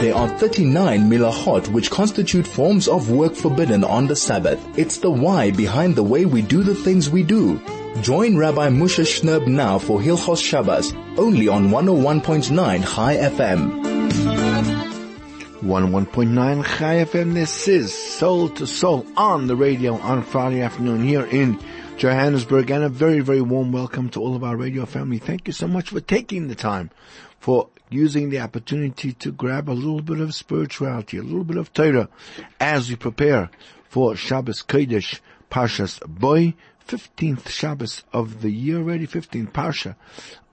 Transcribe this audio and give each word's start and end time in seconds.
There 0.00 0.14
are 0.14 0.28
39 0.28 1.10
melachot 1.10 1.66
which 1.72 1.90
constitute 1.90 2.46
forms 2.46 2.86
of 2.86 3.10
work 3.10 3.34
forbidden 3.34 3.82
on 3.82 4.06
the 4.06 4.14
Sabbath. 4.14 4.64
It's 4.78 4.98
the 4.98 5.10
why 5.10 5.50
behind 5.50 5.96
the 5.96 6.04
way 6.04 6.24
we 6.24 6.40
do 6.40 6.62
the 6.62 6.76
things 6.76 7.10
we 7.10 7.24
do. 7.24 7.60
Join 8.02 8.36
Rabbi 8.36 8.68
Moshe 8.68 9.02
Shnerb 9.02 9.48
now 9.48 9.80
for 9.80 9.98
Hilchos 10.00 10.40
Shabbos, 10.40 10.94
only 11.16 11.48
on 11.48 11.70
101.9 11.70 12.94
Chai 12.94 13.16
FM. 13.16 13.82
101.9 15.62 16.78
Chai 16.78 17.04
FM. 17.04 17.34
This 17.34 17.66
is 17.66 17.92
Soul 17.92 18.50
to 18.50 18.68
Soul 18.68 19.04
on 19.16 19.48
the 19.48 19.56
radio 19.56 19.94
on 19.94 20.22
Friday 20.22 20.60
afternoon 20.60 21.02
here 21.02 21.24
in 21.24 21.58
Johannesburg 21.96 22.70
and 22.70 22.84
a 22.84 22.88
very, 22.88 23.18
very 23.18 23.40
warm 23.40 23.72
welcome 23.72 24.10
to 24.10 24.20
all 24.20 24.36
of 24.36 24.44
our 24.44 24.56
radio 24.56 24.86
family. 24.86 25.18
Thank 25.18 25.48
you 25.48 25.52
so 25.52 25.66
much 25.66 25.90
for 25.90 26.00
taking 26.00 26.46
the 26.46 26.54
time, 26.54 26.92
for 27.40 27.68
using 27.90 28.30
the 28.30 28.40
opportunity 28.40 29.12
to 29.12 29.32
grab 29.32 29.68
a 29.68 29.72
little 29.72 30.02
bit 30.02 30.20
of 30.20 30.34
spirituality, 30.34 31.18
a 31.18 31.22
little 31.22 31.44
bit 31.44 31.56
of 31.56 31.72
Torah 31.72 32.08
as 32.60 32.90
we 32.90 32.96
prepare 32.96 33.50
for 33.88 34.16
Shabbos 34.16 34.62
Kodesh 34.62 35.20
Parshas 35.50 36.00
Boy, 36.06 36.54
15th 36.86 37.48
Shabbos 37.48 38.04
of 38.12 38.42
the 38.42 38.50
year 38.50 38.78
already, 38.78 39.06
15th 39.06 39.52
Parsha 39.52 39.94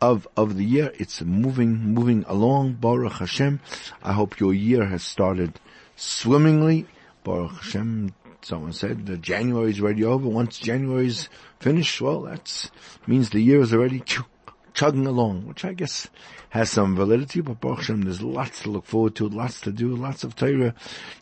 of, 0.01 0.27
of 0.35 0.57
the 0.57 0.65
year. 0.65 0.91
It's 0.97 1.21
moving, 1.21 1.93
moving 1.93 2.25
along. 2.27 2.73
Baruch 2.73 3.13
Hashem. 3.13 3.59
I 4.03 4.13
hope 4.13 4.39
your 4.39 4.53
year 4.53 4.85
has 4.85 5.03
started 5.03 5.59
swimmingly. 5.95 6.87
Baruch 7.23 7.53
Hashem 7.53 8.13
Someone 8.45 8.73
said 8.73 9.07
that 9.07 9.23
January 9.23 9.71
is 9.71 9.81
already 9.81 10.03
over. 10.03 10.29
Once 10.29 10.59
January 10.59 11.07
is 11.07 11.29
finished, 11.59 11.99
well, 11.99 12.21
that 12.21 12.69
means 13.07 13.31
the 13.31 13.39
year 13.39 13.59
is 13.59 13.73
already 13.73 14.03
chugging 14.75 15.07
along, 15.07 15.47
which 15.47 15.65
I 15.65 15.73
guess 15.73 16.07
has 16.49 16.69
some 16.69 16.95
validity, 16.95 17.41
but 17.41 17.59
Baruch 17.59 17.79
Hashem, 17.79 18.03
there's 18.03 18.21
lots 18.21 18.61
to 18.63 18.69
look 18.69 18.85
forward 18.85 19.15
to, 19.15 19.27
lots 19.27 19.59
to 19.61 19.71
do, 19.71 19.95
lots 19.95 20.23
of 20.23 20.35
Torah 20.35 20.75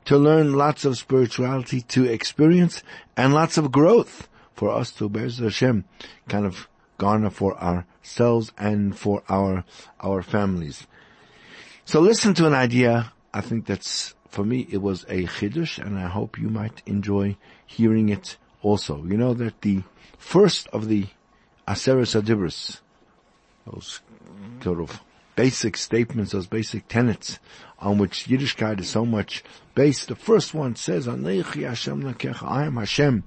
to 0.06 0.18
learn, 0.18 0.54
lots 0.54 0.84
of 0.84 0.98
spirituality 0.98 1.82
to 1.82 2.06
experience, 2.06 2.84
and 3.16 3.34
lots 3.34 3.58
of 3.58 3.72
growth 3.72 4.28
for 4.54 4.70
us 4.70 4.92
to, 4.94 5.08
Be'ez 5.08 5.38
Hashem, 5.38 5.86
kind 6.28 6.46
of 6.46 6.68
garner 6.98 7.30
for 7.30 7.58
ourselves 7.58 8.52
and 8.58 8.98
for 8.98 9.24
our, 9.30 9.64
our 10.02 10.22
families. 10.22 10.86
So 11.86 12.02
listen 12.02 12.34
to 12.36 12.48
an 12.48 12.54
idea, 12.54 13.14
I 13.34 13.42
think 13.42 13.66
that's 13.66 14.16
for 14.34 14.44
me, 14.44 14.68
it 14.72 14.82
was 14.82 15.04
a 15.04 15.26
chiddush, 15.26 15.78
and 15.78 16.00
I 16.00 16.08
hope 16.08 16.40
you 16.40 16.50
might 16.50 16.82
enjoy 16.88 17.38
hearing 17.68 18.10
it 18.10 18.38
also. 18.64 19.04
You 19.06 19.16
know 19.16 19.36
that 19.36 19.62
the 19.62 19.84
first 20.18 20.68
of 20.70 20.88
the 20.88 21.06
Aseres 21.68 22.20
Hadibros, 22.20 22.80
those 23.66 24.02
sort 24.62 24.80
of 24.80 25.02
basic 25.36 25.78
statements, 25.78 26.32
those 26.32 26.48
basic 26.48 26.88
tenets 26.88 27.40
on 27.80 27.98
which 27.98 28.28
Yiddishkeit 28.28 28.80
is 28.80 28.90
so 28.90 29.06
much 29.06 29.44
based. 29.76 30.08
The 30.08 30.16
first 30.16 30.54
one 30.54 30.76
says, 30.76 31.08
I 31.08 31.14
am 31.14 32.76
Hashem. 32.76 33.24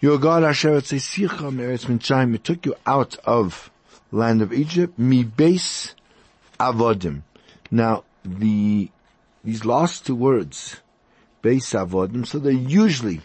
Your 0.00 0.18
God 0.18 0.42
Hashem 0.42 0.72
Meretz 0.72 1.86
Mitzrayim. 1.86 2.34
It 2.34 2.44
took 2.44 2.66
you 2.66 2.74
out 2.86 3.16
of 3.24 3.70
land 4.10 4.42
of 4.42 4.52
Egypt, 4.52 4.98
mi 4.98 5.24
beis 5.24 5.94
avodim. 6.58 7.22
Now, 7.70 8.04
the 8.24 8.90
these 9.44 9.64
last 9.64 10.06
two 10.06 10.14
words, 10.14 10.76
Beis 11.42 11.74
Avodim, 11.74 12.26
so 12.26 12.38
they're 12.38 12.52
usually 12.52 13.20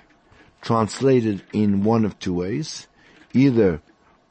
translated 0.62 1.44
in 1.54 1.84
one 1.84 2.06
of 2.06 2.18
two 2.18 2.34
ways, 2.34 2.88
either 3.34 3.82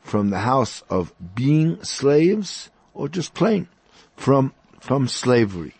from 0.07 0.31
the 0.31 0.39
house 0.39 0.85
of 0.89 1.13
being 1.35 1.83
slaves 1.83 2.71
or 2.95 3.09
just 3.09 3.35
plain 3.35 3.69
from, 4.17 4.53
from 4.79 5.09
slavery. 5.09 5.75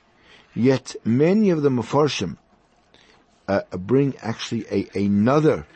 Yet 0.55 0.97
many 1.05 1.51
of 1.51 1.63
the 1.63 1.69
Mefarshim 1.69 2.37
uh, 3.47 3.61
bring 3.71 4.15
actually 4.21 4.67
a, 4.71 4.89
another, 4.95 5.67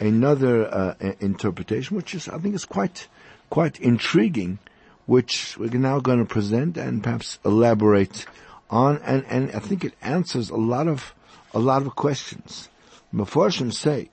another 0.00 0.66
uh, 0.66 0.94
interpretation, 1.20 1.96
which 1.96 2.14
is, 2.14 2.28
I 2.28 2.38
think 2.38 2.56
is 2.56 2.64
quite, 2.64 3.06
quite 3.50 3.78
intriguing, 3.78 4.58
which 5.06 5.56
we're 5.56 5.70
now 5.70 6.00
going 6.00 6.18
to 6.18 6.24
present 6.24 6.76
and 6.76 7.04
perhaps 7.04 7.38
elaborate 7.44 8.26
on, 8.68 8.98
and, 9.04 9.24
and 9.26 9.52
I 9.52 9.60
think 9.60 9.84
it 9.84 9.94
answers 10.02 10.50
a 10.50 10.56
lot 10.56 10.88
of, 10.88 11.14
a 11.54 11.60
lot 11.60 11.82
of 11.82 11.94
questions. 11.94 12.68
Mefarshim 13.14 13.72
say 13.72 14.10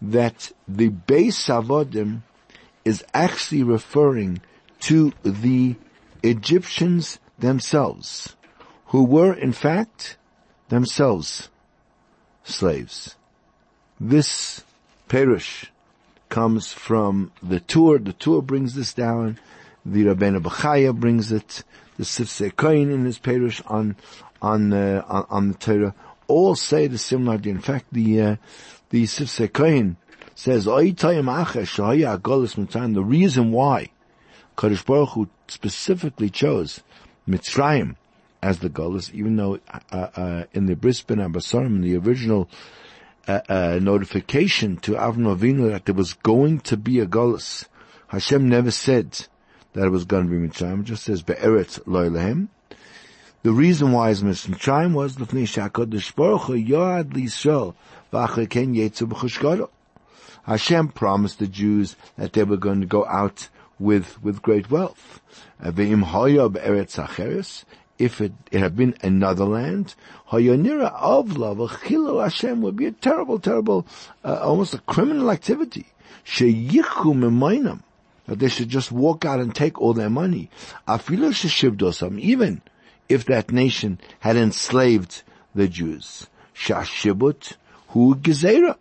that 0.00 0.52
the 0.68 0.90
Beis 0.90 1.48
Avodim 1.48 2.22
is 2.84 3.04
actually 3.12 3.62
referring 3.62 4.40
to 4.80 5.12
the 5.22 5.76
Egyptians 6.22 7.18
themselves, 7.38 8.36
who 8.86 9.04
were 9.04 9.32
in 9.32 9.52
fact 9.52 10.16
themselves 10.68 11.48
slaves. 12.44 13.16
This 13.98 14.64
Perush 15.08 15.66
comes 16.28 16.72
from 16.72 17.32
the 17.42 17.60
Tur. 17.60 17.98
The 17.98 18.12
Tur 18.12 18.40
brings 18.40 18.74
this 18.74 18.94
down. 18.94 19.38
The 19.84 20.04
Rabbeinu 20.04 20.42
Bechaya 20.42 20.94
brings 20.94 21.32
it 21.32 21.64
the 21.96 22.04
Sifsei 22.04 22.54
Kohen 22.54 22.90
in 22.90 23.04
his 23.04 23.18
Perush 23.18 23.60
on, 23.66 23.96
on, 24.40 24.72
uh, 24.72 25.04
on, 25.06 25.26
on, 25.28 25.48
the 25.48 25.54
Torah, 25.54 25.94
all 26.28 26.54
say 26.54 26.86
the 26.86 26.96
similar. 26.96 27.38
In 27.44 27.60
fact, 27.60 27.86
the, 27.92 28.20
uh, 28.22 28.36
the 28.88 29.04
Sifsei 29.04 29.52
Kohen 29.52 29.96
says, 30.40 30.64
the 30.64 30.72
reason 33.04 33.52
why 33.52 33.90
Kadosh 34.56 34.86
Baruch 34.86 35.08
Hu 35.10 35.28
specifically 35.48 36.30
chose 36.30 36.82
Mitzrayim 37.28 37.96
as 38.42 38.60
the 38.60 38.70
Golas, 38.70 39.12
even 39.12 39.36
though 39.36 39.58
uh, 39.68 39.96
uh, 39.96 40.44
in 40.54 40.64
the 40.64 40.76
Bris 40.76 41.02
Bein 41.02 41.18
HaBesarim, 41.18 41.82
the 41.82 41.96
original 41.98 42.48
uh, 43.28 43.40
uh, 43.50 43.78
notification 43.82 44.78
to 44.78 44.92
Avram 44.92 45.70
that 45.70 45.84
there 45.84 45.94
was 45.94 46.14
going 46.14 46.60
to 46.60 46.78
be 46.78 47.00
a 47.00 47.06
Golas, 47.06 47.66
Hashem 48.08 48.48
never 48.48 48.70
said 48.70 49.26
that 49.74 49.84
it 49.84 49.90
was 49.90 50.06
going 50.06 50.26
to 50.26 50.30
be 50.30 50.48
Mitzrayim. 50.48 50.80
It 50.80 50.84
just 50.84 51.04
says 51.04 51.20
Be'eretz 51.20 51.80
Loilehem. 51.84 52.48
The 53.42 53.52
reason 53.52 53.92
why 53.92 54.08
it's 54.10 54.22
Mitzrayim 54.22 54.94
was 54.94 55.16
Lefnei 55.16 55.44
Shakadosh 55.44 56.14
Baruch 56.14 56.44
Hu 56.44 56.54
Yad 56.54 57.12
L'Yisrael 57.14 57.74
V'Achleken 58.10 58.74
Yetzu 58.74 59.06
B'Chushkado. 59.06 59.68
Hashem 60.44 60.88
promised 60.88 61.38
the 61.38 61.46
Jews 61.46 61.96
that 62.16 62.32
they 62.32 62.44
were 62.44 62.56
going 62.56 62.80
to 62.80 62.86
go 62.86 63.04
out 63.06 63.48
with, 63.78 64.22
with 64.22 64.40
great 64.42 64.70
wealth. 64.70 65.20
If 65.62 65.78
it, 68.20 68.32
it 68.50 68.60
had 68.60 68.76
been 68.76 68.94
another 69.02 69.44
land, 69.44 69.94
Hayonira 70.30 70.98
Avla 71.00 71.54
V'Chilu 71.54 72.22
Hashem 72.22 72.62
would 72.62 72.76
be 72.76 72.86
a 72.86 72.92
terrible, 72.92 73.38
terrible, 73.38 73.86
uh, 74.24 74.40
almost 74.42 74.72
a 74.74 74.78
criminal 74.78 75.30
activity. 75.30 75.86
Sheyichu 76.24 77.14
Memoinam 77.14 77.82
that 78.26 78.38
they 78.38 78.48
should 78.48 78.68
just 78.68 78.92
walk 78.92 79.24
out 79.24 79.40
and 79.40 79.52
take 79.54 79.80
all 79.80 79.92
their 79.92 80.08
money. 80.08 80.48
Even 80.88 82.62
if 83.08 83.24
that 83.24 83.50
nation 83.50 83.98
had 84.20 84.36
enslaved 84.36 85.22
the 85.52 85.66
Jews. 85.66 86.28
Shashibut 86.54 87.56
hu 87.88 88.14
gezerah. 88.14 88.76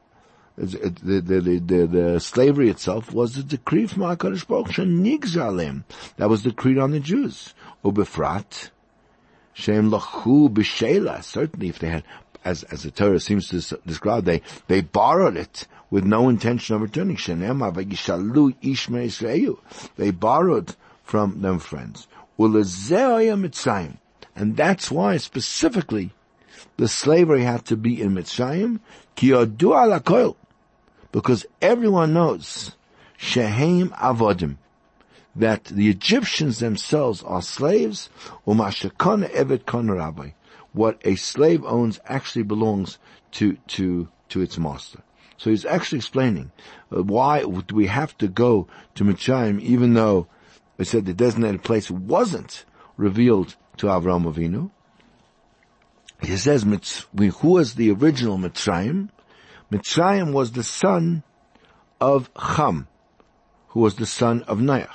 The, 0.60 1.22
the, 1.22 1.22
the, 1.22 1.88
the, 1.88 2.20
slavery 2.20 2.70
itself 2.70 3.14
was 3.14 3.38
a 3.38 3.44
decree 3.44 3.88
from 3.88 4.04
HaKadosh 4.04 4.46
Baruch 4.46 4.72
Hu, 4.74 5.84
That 6.18 6.30
was 6.30 6.44
decreed 6.44 6.78
on 6.78 6.92
the 6.92 7.00
Jews. 7.00 7.54
Ubefrat, 7.86 8.70
Shem 9.54 9.90
lachu 9.90 10.50
b'sheila. 10.50 11.24
Certainly 11.24 11.70
if 11.70 11.80
they 11.80 11.88
had, 11.88 12.04
as, 12.44 12.64
as 12.64 12.84
the 12.84 12.92
Torah 12.92 13.22
seems 13.22 13.48
to 13.48 13.78
describe, 13.88 14.26
they, 14.26 14.42
they 14.68 14.82
borrowed 14.82 15.38
it 15.38 15.66
with 15.90 16.04
no 16.04 16.28
intention 16.28 16.76
of 16.76 16.82
returning. 16.82 17.18
They 19.96 20.12
borrowed 20.12 20.76
from 21.04 21.42
them 21.42 21.60
friends. 21.60 22.08
And 24.36 24.58
that's 24.58 24.92
why 24.92 25.18
specifically 25.18 26.12
the 26.76 26.88
slavery 26.90 27.44
had 27.44 27.66
to 27.66 27.78
be 27.78 28.02
in 28.02 28.14
Mitzrayim, 28.14 28.82
because 31.12 31.46
everyone 31.62 32.14
knows 32.14 32.76
shehem 33.18 33.90
avodim 33.92 34.58
that 35.36 35.66
the 35.66 35.90
Egyptians 35.90 36.60
themselves 36.60 37.24
are 37.24 37.42
slaves, 37.42 38.10
evet 38.48 40.34
What 40.74 41.02
a 41.06 41.16
slave 41.16 41.64
owns 41.66 42.00
actually 42.06 42.44
belongs 42.44 42.98
to, 43.32 43.58
to, 43.68 44.08
to 44.30 44.42
its 44.42 44.58
master. 44.58 45.02
So 45.38 45.50
he's 45.50 45.66
actually 45.66 46.00
explaining 46.00 46.52
uh, 46.92 47.04
why 47.04 47.42
do 47.42 47.76
we 47.76 47.88
have 47.88 48.18
to 48.18 48.28
go 48.28 48.68
to 48.96 49.06
Mitzrayim 49.06 49.62
even 49.62 49.94
though 49.94 50.28
I 50.78 50.84
said 50.84 51.06
the 51.06 51.14
designated 51.14 51.64
place 51.64 51.90
wasn't 51.90 52.66
revealed 52.98 53.56
to 53.78 53.88
Avram 53.88 54.26
Avinu. 54.26 54.72
He 56.22 56.36
says, 56.36 56.64
who 56.64 57.50
was 57.50 57.76
the 57.76 57.92
original 57.92 58.38
Mitzrayim? 58.38 59.10
Mitzrayim 59.72 60.34
was 60.34 60.54
the 60.54 60.64
son 60.64 61.22
of 62.02 62.32
Cham, 62.34 62.88
who 63.70 63.82
was 63.82 63.96
the 63.96 64.06
son 64.08 64.42
of 64.44 64.58
Noach. 64.58 64.90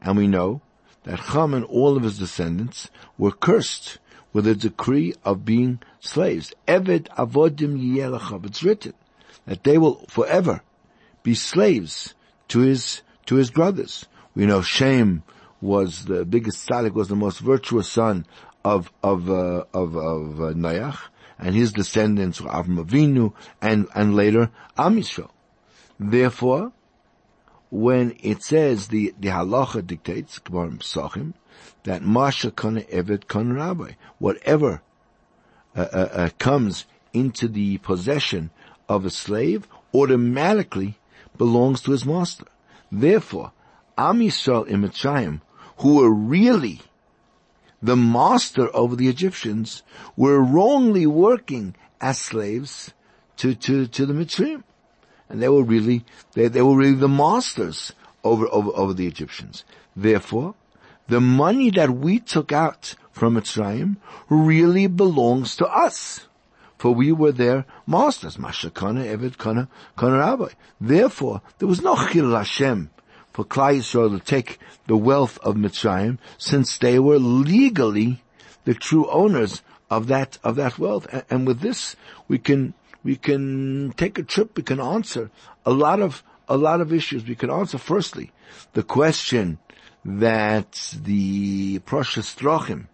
And 0.00 0.16
we 0.16 0.26
know 0.26 0.62
that 1.04 1.20
Cham 1.20 1.52
and 1.52 1.64
all 1.66 1.98
of 1.98 2.02
his 2.02 2.18
descendants 2.18 2.90
were 3.18 3.30
cursed 3.30 3.98
with 4.32 4.46
a 4.46 4.54
decree 4.54 5.14
of 5.22 5.44
being 5.44 5.80
slaves. 6.00 6.54
Eved 6.66 7.08
avodim 7.08 7.78
yiyelachav. 7.78 8.46
It's 8.46 8.62
written 8.62 8.94
that 9.44 9.64
they 9.64 9.76
will 9.76 10.06
forever 10.08 10.62
be 11.22 11.34
slaves 11.34 12.14
to 12.48 12.60
his, 12.60 13.02
to 13.26 13.34
his 13.34 13.50
brothers. 13.50 14.06
We 14.34 14.46
know 14.46 14.62
Shem 14.62 15.24
was 15.60 16.06
the 16.06 16.24
biggest 16.24 16.66
tzaddik, 16.66 16.94
was 16.94 17.08
the 17.08 17.16
most 17.16 17.40
virtuous 17.40 17.88
son 17.88 18.26
of, 18.64 18.90
of, 19.02 19.30
uh, 19.30 19.64
of, 19.74 19.96
of 19.96 20.40
uh, 20.40 20.52
and 21.38 21.54
his 21.54 21.72
descendants 21.72 22.40
were 22.40 22.50
Avram 22.50 22.84
Avinu, 22.84 23.32
and, 23.60 23.86
and 23.94 24.14
later 24.14 24.50
Am. 24.78 25.02
Therefore, 25.98 26.72
when 27.70 28.16
it 28.22 28.42
says 28.42 28.88
the, 28.88 29.14
the 29.18 29.28
halacha 29.28 29.86
dictates, 29.86 30.38
Psachim, 30.38 31.34
that 31.84 32.02
Masha 32.02 32.50
kana 32.50 32.82
evet 32.90 33.28
kan 33.28 33.52
rabbi, 33.52 33.92
whatever 34.18 34.82
uh, 35.74 35.80
uh, 35.92 36.08
uh, 36.12 36.28
comes 36.38 36.86
into 37.12 37.48
the 37.48 37.78
possession 37.78 38.50
of 38.88 39.04
a 39.04 39.10
slave 39.10 39.66
automatically 39.94 40.98
belongs 41.36 41.80
to 41.82 41.92
his 41.92 42.04
master. 42.04 42.46
Therefore, 42.90 43.52
Am 43.98 44.20
Yisrael 44.20 44.66
in 44.66 44.82
Mitzrayim, 44.82 45.40
who 45.78 45.96
were 45.96 46.10
really 46.10 46.80
the 47.82 47.96
master 47.96 48.74
over 48.74 48.96
the 48.96 49.08
Egyptians, 49.08 49.82
were 50.16 50.40
wrongly 50.40 51.06
working 51.06 51.74
as 52.00 52.18
slaves 52.18 52.92
to, 53.36 53.54
to, 53.54 53.86
to 53.86 54.06
the 54.06 54.12
Mitzrayim. 54.12 54.62
And 55.28 55.42
they 55.42 55.48
were 55.48 55.62
really, 55.62 56.04
they, 56.34 56.48
they 56.48 56.62
were 56.62 56.76
really 56.76 56.94
the 56.94 57.08
masters 57.08 57.92
over, 58.24 58.46
over, 58.48 58.70
over 58.74 58.94
the 58.94 59.06
Egyptians. 59.06 59.64
Therefore, 59.94 60.54
the 61.08 61.20
money 61.20 61.70
that 61.70 61.90
we 61.90 62.18
took 62.18 62.52
out 62.52 62.94
from 63.12 63.34
Mitzrayim 63.34 63.96
really 64.28 64.86
belongs 64.86 65.56
to 65.56 65.66
us. 65.66 66.26
For 66.78 66.92
we 66.92 67.10
were 67.10 67.32
their 67.32 67.64
masters. 67.86 68.36
Mashakana, 68.36 69.16
Eved, 69.16 69.38
Kana, 69.38 69.68
Kana 69.96 70.18
Rabbi. 70.18 70.48
Therefore, 70.80 71.40
there 71.58 71.68
was 71.68 71.80
no 71.80 71.96
Chil 72.08 72.30
Hashem 72.30 72.90
for 73.36 73.44
Klal 73.44 73.76
Yisrael 73.76 74.18
to 74.18 74.24
take 74.24 74.58
the 74.86 74.96
wealth 74.96 75.38
of 75.42 75.56
Mitzrayim 75.56 76.16
since 76.38 76.78
they 76.78 76.98
were 76.98 77.18
legally 77.18 78.22
the 78.64 78.72
true 78.72 79.06
owners 79.10 79.60
of 79.90 80.06
that, 80.06 80.38
of 80.42 80.56
that 80.56 80.78
wealth. 80.78 81.06
And, 81.12 81.24
and 81.28 81.46
with 81.46 81.60
this, 81.60 81.96
we 82.28 82.38
can, 82.38 82.72
we 83.04 83.14
can 83.16 83.92
take 83.98 84.18
a 84.18 84.22
trip, 84.22 84.56
we 84.56 84.62
can 84.62 84.80
answer 84.80 85.30
a 85.66 85.70
lot 85.70 86.00
of, 86.00 86.24
a 86.48 86.56
lot 86.56 86.80
of 86.80 86.94
issues. 86.94 87.26
We 87.26 87.34
can 87.34 87.50
answer 87.50 87.76
firstly 87.76 88.32
the 88.72 88.82
question 88.82 89.58
that 90.02 90.94
the 90.98 91.80
Parashas 91.80 92.38
Derachim 92.38 92.86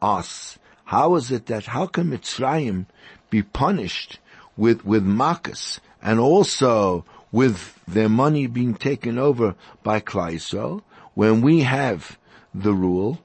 asks, 0.00 0.58
how 0.86 1.16
is 1.16 1.30
it 1.30 1.44
that, 1.46 1.66
how 1.66 1.86
can 1.86 2.10
Mitzrayim 2.10 2.86
be 3.28 3.42
punished 3.42 4.20
with, 4.56 4.86
with 4.86 5.04
Makas 5.04 5.80
and 6.00 6.18
also 6.18 7.04
with 7.32 7.80
their 7.88 8.10
money 8.10 8.46
being 8.46 8.74
taken 8.74 9.18
over 9.18 9.56
by 9.82 9.98
Klal 9.98 10.82
when 11.14 11.40
we 11.40 11.60
have 11.60 12.18
the 12.54 12.74
rule 12.74 13.18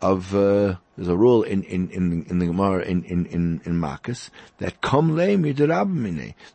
of, 0.00 0.34
uh, 0.34 0.76
there's 0.96 1.08
a 1.08 1.16
rule 1.16 1.44
in, 1.44 1.62
in, 1.62 1.88
in, 1.90 2.24
in 2.24 2.38
the 2.40 2.46
Gemara 2.46 2.82
in, 2.82 3.04
in, 3.04 3.24
in, 3.26 3.60
in 3.64 3.80
Makas 3.80 4.30
that 4.58 4.80
come 4.80 5.14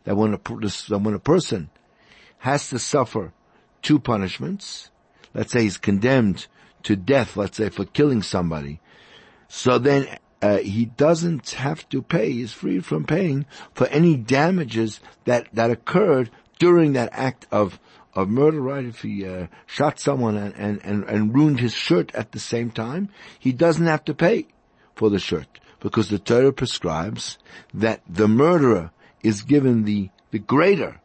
that 0.03 0.17
when 0.17 0.33
a, 0.33 0.39
that 0.43 0.99
when 0.99 1.13
a 1.13 1.19
person 1.19 1.69
has 2.39 2.69
to 2.69 2.77
suffer 2.77 3.31
two 3.81 3.99
punishments, 3.99 4.91
let's 5.33 5.53
say 5.53 5.63
he's 5.63 5.77
condemned 5.77 6.47
to 6.83 6.95
death, 6.95 7.37
let's 7.37 7.57
say 7.57 7.69
for 7.69 7.85
killing 7.85 8.21
somebody, 8.21 8.79
so 9.47 9.77
then 9.77 10.07
uh, 10.41 10.57
he 10.57 10.85
doesn't 10.85 11.51
have 11.51 11.87
to 11.89 12.01
pay. 12.01 12.31
He's 12.31 12.53
free 12.53 12.79
from 12.79 13.05
paying 13.05 13.45
for 13.73 13.87
any 13.87 14.15
damages 14.15 14.99
that 15.25 15.47
that 15.53 15.71
occurred 15.71 16.29
during 16.59 16.93
that 16.93 17.09
act 17.11 17.47
of 17.51 17.79
of 18.13 18.29
murder. 18.29 18.61
Right? 18.61 18.85
If 18.85 19.01
he 19.01 19.25
uh, 19.25 19.47
shot 19.65 19.99
someone 19.99 20.37
and, 20.37 20.53
and 20.55 20.81
and 20.83 21.03
and 21.05 21.35
ruined 21.35 21.59
his 21.59 21.73
shirt 21.73 22.13
at 22.15 22.31
the 22.31 22.39
same 22.39 22.71
time, 22.71 23.09
he 23.39 23.51
doesn't 23.51 23.85
have 23.85 24.05
to 24.05 24.13
pay 24.13 24.47
for 24.95 25.09
the 25.09 25.19
shirt 25.19 25.59
because 25.79 26.09
the 26.09 26.19
Torah 26.19 26.53
prescribes 26.53 27.37
that 27.73 28.01
the 28.09 28.27
murderer 28.27 28.91
is 29.21 29.41
given 29.41 29.83
the 29.83 30.09
the 30.31 30.39
greater 30.39 30.99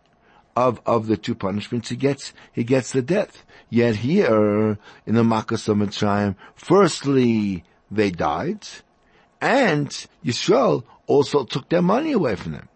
of 0.57 0.81
of 0.87 1.07
the 1.07 1.17
two 1.17 1.35
punishments. 1.35 1.89
He 1.89 1.97
gets 1.97 2.33
he 2.53 2.65
gets 2.65 2.93
the 2.93 3.03
death. 3.03 3.45
Yet 3.69 3.97
here 3.97 4.79
in 5.07 5.15
the 5.15 5.23
Makas 5.23 5.69
of 5.69 5.79
Mitzrayim, 5.79 6.37
firstly 6.55 7.65
they 7.91 8.11
died, 8.11 8.67
and 9.41 9.89
Yisrael 10.25 10.85
also 11.07 11.45
took 11.45 11.69
their 11.69 11.83
money 11.83 12.13
away 12.13 12.37
from 12.37 12.53
them. 12.53 12.69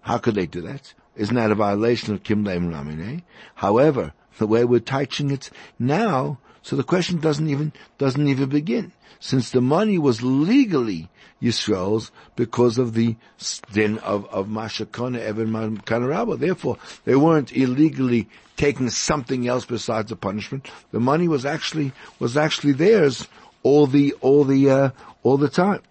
How 0.00 0.18
could 0.18 0.34
they 0.34 0.46
do 0.46 0.62
that? 0.62 0.94
Isn't 1.18 1.36
that 1.36 1.50
a 1.50 1.56
violation 1.56 2.14
of 2.14 2.22
Kim 2.22 2.44
Leim 2.44 2.72
Ramine? 2.72 3.22
However, 3.56 4.14
the 4.38 4.46
way 4.46 4.64
we're 4.64 4.80
teaching 4.80 5.30
it 5.30 5.50
now, 5.78 6.38
so 6.62 6.76
the 6.76 6.84
question 6.84 7.18
doesn't 7.18 7.48
even, 7.48 7.72
doesn't 7.98 8.26
even 8.26 8.48
begin. 8.48 8.92
Since 9.20 9.50
the 9.50 9.60
money 9.60 9.98
was 9.98 10.22
legally 10.22 11.10
Yisrael's 11.42 12.10
because 12.36 12.78
of 12.78 12.94
the 12.94 13.16
sin 13.36 13.98
of, 13.98 14.26
of 14.26 14.48
Mashakona 14.48 15.20
Evan 15.20 15.78
Kanaraba. 15.78 16.38
Therefore, 16.38 16.78
they 17.04 17.16
weren't 17.16 17.52
illegally 17.52 18.28
taking 18.56 18.90
something 18.90 19.46
else 19.46 19.64
besides 19.64 20.10
the 20.10 20.16
punishment. 20.16 20.68
The 20.90 21.00
money 21.00 21.28
was 21.28 21.46
actually, 21.46 21.92
was 22.18 22.36
actually 22.36 22.72
theirs 22.72 23.28
all 23.62 23.86
the, 23.86 24.14
all 24.20 24.44
the, 24.44 24.70
uh, 24.70 24.90
all 25.22 25.36
the 25.36 25.48
time. 25.48 25.82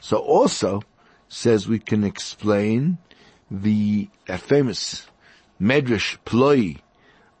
So 0.00 0.18
also 0.18 0.82
says 1.28 1.68
we 1.68 1.78
can 1.78 2.04
explain 2.04 2.98
the, 3.52 4.08
that 4.26 4.40
famous 4.40 5.06
Medrash 5.60 6.16
Ploi 6.24 6.78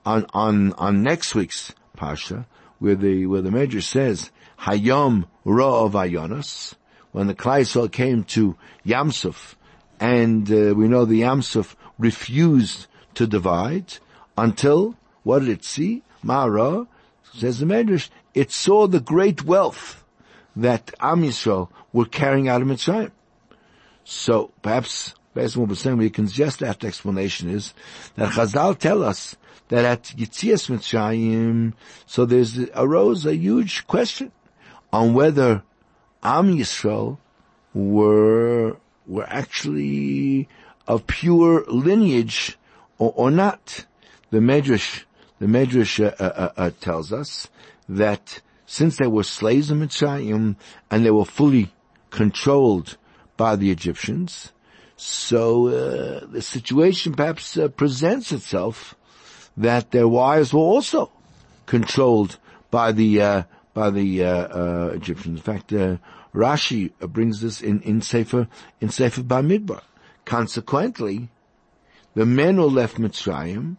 on, 0.04 0.26
on, 0.34 0.72
on 0.74 1.02
next 1.02 1.34
week's 1.34 1.72
Pasha, 1.96 2.46
where 2.78 2.94
the, 2.94 3.26
where 3.26 3.40
the 3.40 3.50
Medrash 3.50 3.84
says, 3.84 4.30
Hayom 4.60 5.24
Ra 5.44 5.84
of 5.84 5.92
Ayonos, 5.92 6.74
when 7.12 7.26
the 7.26 7.34
Klaisel 7.34 7.90
came 7.90 8.24
to 8.24 8.56
Yamsuf, 8.86 9.54
and 9.98 10.50
uh, 10.50 10.74
we 10.74 10.88
know 10.88 11.04
the 11.04 11.22
Yamsuf 11.22 11.74
refused 11.98 12.86
to 13.14 13.26
divide 13.26 13.98
until, 14.36 14.96
what 15.22 15.40
did 15.40 15.48
it 15.48 15.64
see? 15.64 16.02
Mara, 16.22 16.86
says 17.34 17.58
the 17.58 17.66
Medrash, 17.66 18.10
it 18.34 18.52
saw 18.52 18.86
the 18.86 19.00
great 19.00 19.44
wealth 19.44 20.04
that 20.54 20.92
Am 21.00 21.22
Yisrael 21.22 21.68
were 21.92 22.04
carrying 22.04 22.48
out 22.48 22.62
of 22.62 22.68
Mitzrayim. 22.68 23.10
So 24.04 24.52
perhaps, 24.62 25.14
based 25.34 25.56
on 25.56 25.62
what 25.62 25.70
we're 25.70 25.76
saying, 25.76 25.96
we 25.96 26.10
can 26.10 26.28
suggest 26.28 26.60
that 26.60 26.84
explanation 26.84 27.48
is 27.48 27.74
that 28.16 28.32
Chazal 28.32 28.78
tell 28.78 29.02
us 29.02 29.36
that 29.68 29.84
at 29.84 30.02
Yitzias 30.16 30.68
Mitzrayim, 30.68 31.72
so 32.06 32.24
there's 32.24 32.58
arose 32.74 33.24
a 33.26 33.34
huge 33.36 33.86
question 33.86 34.32
on 34.92 35.14
whether 35.14 35.62
Am 36.22 36.56
Yisrael 36.56 37.18
were 37.74 38.76
were 39.06 39.26
actually 39.28 40.48
of 40.86 41.06
pure 41.06 41.64
lineage 41.66 42.58
or, 42.98 43.12
or 43.16 43.30
not. 43.30 43.86
The 44.30 44.38
Medrash 44.38 45.04
the 45.42 45.48
Medrash 45.48 45.98
uh, 45.98 46.14
uh, 46.22 46.24
uh, 46.24 46.52
uh, 46.56 46.70
tells 46.80 47.12
us 47.12 47.48
that 47.88 48.40
since 48.64 48.96
they 48.96 49.08
were 49.08 49.24
slaves 49.24 49.72
in 49.72 49.80
Mitzrayim 49.80 50.54
and 50.88 51.04
they 51.04 51.10
were 51.10 51.24
fully 51.24 51.72
controlled 52.10 52.96
by 53.36 53.56
the 53.56 53.72
Egyptians, 53.72 54.52
so 55.02 55.68
uh, 55.68 56.26
the 56.26 56.42
situation 56.42 57.14
perhaps 57.14 57.56
uh, 57.56 57.68
presents 57.68 58.32
itself 58.32 58.94
that 59.56 59.90
their 59.90 60.08
wives 60.08 60.52
were 60.52 60.60
also 60.60 61.10
controlled 61.66 62.38
by 62.70 62.92
the 62.92 63.44
by 63.74 63.90
the 63.90 64.20
Egyptians. 64.94 65.38
In 65.38 65.42
fact, 65.42 65.70
Rashi 66.34 66.92
brings 67.00 67.40
this 67.40 67.60
in 67.60 67.80
in 67.82 68.00
Sefer 68.00 68.48
in 68.80 68.88
Sefer 68.88 69.22
Bamidbar. 69.22 69.82
Consequently, 70.24 71.28
the 72.14 72.24
men 72.24 72.56
who 72.56 72.64
left 72.64 72.96
Mitzrayim 72.96 73.76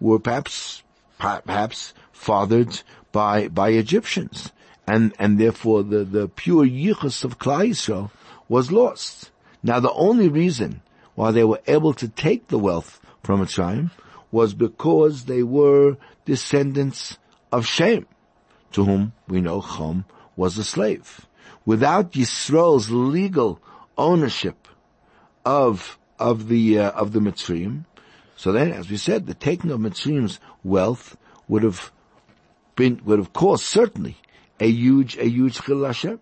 were 0.00 0.18
perhaps 0.18 0.82
perhaps 1.18 1.94
fathered 2.12 2.82
by, 3.12 3.48
by 3.48 3.70
Egyptians. 3.70 4.52
And, 4.86 5.14
and 5.18 5.38
therefore 5.38 5.82
the, 5.82 6.04
the 6.04 6.28
pure 6.28 6.66
yichus 6.66 7.24
of 7.24 7.38
Klal 7.38 7.68
Yisrael 7.70 8.10
was 8.48 8.70
lost. 8.70 9.30
Now 9.64 9.80
the 9.80 9.92
only 9.92 10.28
reason 10.28 10.82
why 11.14 11.30
they 11.30 11.42
were 11.42 11.62
able 11.66 11.94
to 11.94 12.06
take 12.06 12.48
the 12.48 12.58
wealth 12.58 13.00
from 13.22 13.40
Mitzrayim 13.40 13.90
was 14.30 14.52
because 14.52 15.24
they 15.24 15.42
were 15.42 15.96
descendants 16.26 17.16
of 17.50 17.66
Shem, 17.66 18.06
to 18.72 18.84
whom 18.84 19.14
we 19.26 19.40
know 19.40 19.62
Chom 19.62 20.04
was 20.36 20.58
a 20.58 20.64
slave. 20.64 21.26
Without 21.64 22.12
Yisrael's 22.12 22.90
legal 22.90 23.58
ownership 23.96 24.68
of 25.46 25.98
of 26.18 26.48
the 26.48 26.78
uh, 26.78 26.90
of 26.90 27.12
the 27.12 27.20
Mitzrayim, 27.20 27.86
so 28.36 28.52
then, 28.52 28.70
as 28.70 28.90
we 28.90 28.98
said, 28.98 29.26
the 29.26 29.34
taking 29.34 29.70
of 29.70 29.80
Mitzrayim's 29.80 30.40
wealth 30.62 31.16
would 31.48 31.62
have 31.62 31.90
been, 32.76 33.00
would 33.04 33.18
have 33.18 33.32
caused 33.32 33.64
certainly 33.64 34.18
a 34.60 34.68
huge, 34.68 35.16
a 35.16 35.26
huge 35.26 35.60
chil. 35.62 36.20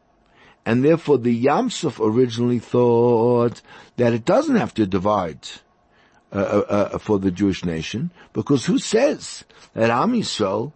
And 0.64 0.84
therefore 0.84 1.18
the 1.18 1.44
Yamsuf 1.44 1.98
originally 2.00 2.60
thought 2.60 3.62
that 3.96 4.12
it 4.12 4.24
doesn't 4.24 4.56
have 4.56 4.74
to 4.74 4.86
divide 4.86 5.48
uh, 6.32 6.38
uh, 6.38 6.88
uh, 6.94 6.98
for 6.98 7.18
the 7.18 7.30
Jewish 7.30 7.62
nation, 7.62 8.10
because 8.32 8.64
who 8.64 8.78
says 8.78 9.44
that 9.74 9.90
Am 9.90 10.12
Yisrael 10.12 10.72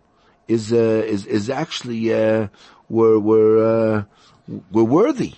is 0.48 0.70
uh, 0.70 1.02
is 1.06 1.24
is 1.24 1.48
actually 1.48 2.12
uh, 2.12 2.48
were 2.90 3.18
were 3.18 3.56
uh, 3.64 4.04
were 4.70 4.84
worthy 4.84 5.34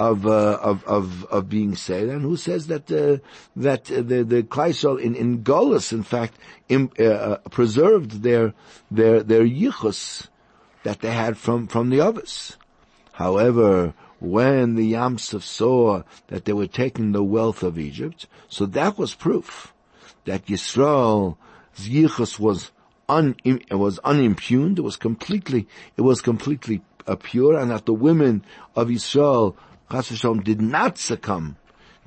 of 0.00 0.26
of 0.26 0.84
of 0.84 1.24
of 1.26 1.48
being 1.48 1.76
saved, 1.76 2.10
and 2.10 2.22
who 2.22 2.36
says 2.36 2.66
that 2.66 2.86
that 2.88 3.84
the 3.84 4.24
the 4.24 4.42
Klaisel 4.42 5.00
in 5.00 5.14
in 5.14 5.44
Golis, 5.44 5.92
in 5.92 6.02
fact, 6.02 6.34
in, 6.68 6.88
preserved 7.50 8.22
their 8.22 8.54
their 8.90 9.22
their 9.22 9.44
yichus 9.44 10.26
that 10.82 11.02
they 11.02 11.12
had 11.12 11.38
from 11.38 11.68
from 11.68 11.90
the 11.90 12.00
others. 12.00 12.56
However, 13.22 13.94
when 14.18 14.74
the 14.74 14.94
Yamsuf 14.94 15.42
saw 15.42 16.02
that 16.26 16.44
they 16.44 16.52
were 16.52 16.66
taking 16.66 17.12
the 17.12 17.22
wealth 17.22 17.62
of 17.62 17.78
Egypt, 17.78 18.26
so 18.48 18.66
that 18.66 18.98
was 18.98 19.14
proof 19.14 19.72
that 20.24 20.46
Yisrael's 20.46 21.36
yichus 21.76 22.40
was 22.40 22.72
un, 23.08 23.36
was 23.70 24.00
unimpugned, 24.00 24.78
it 24.78 24.82
was 24.82 24.96
completely, 24.96 25.68
it 25.96 26.02
was 26.02 26.20
completely 26.20 26.82
uh, 27.06 27.14
pure, 27.14 27.56
and 27.56 27.70
that 27.70 27.86
the 27.86 27.94
women 27.94 28.44
of 28.74 28.88
Yisrael, 28.88 29.54
Chas 29.88 30.08
did 30.42 30.60
not 30.60 30.98
succumb 30.98 31.56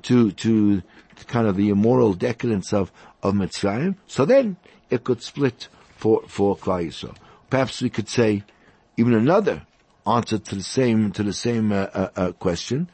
to, 0.02 0.32
to 0.32 0.82
kind 1.28 1.46
of 1.46 1.56
the 1.56 1.70
immoral 1.70 2.12
decadence 2.12 2.74
of, 2.74 2.92
of 3.22 3.32
Mitzrayim, 3.32 3.96
so 4.06 4.26
then 4.26 4.58
it 4.90 5.02
could 5.02 5.22
split 5.22 5.68
for, 5.96 6.22
for 6.28 6.58
Klal 6.58 6.88
Yisrael. 6.88 7.16
Perhaps 7.48 7.80
we 7.80 7.88
could 7.88 8.10
say 8.10 8.44
even 8.98 9.14
another 9.14 9.62
answer 10.06 10.38
to 10.38 10.54
the 10.54 10.62
same 10.62 11.12
to 11.12 11.22
the 11.22 11.32
same 11.32 11.72
uh, 11.72 11.86
uh, 11.92 12.08
uh, 12.16 12.32
question. 12.32 12.88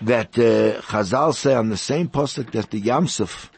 That 0.00 0.38
uh, 0.38 0.80
Chazal 0.82 1.34
say 1.34 1.54
on 1.54 1.70
the 1.70 1.76
same 1.76 2.08
pasuk 2.08 2.52
that 2.52 2.70
the 2.70 2.80
Yamsuf 2.80 3.48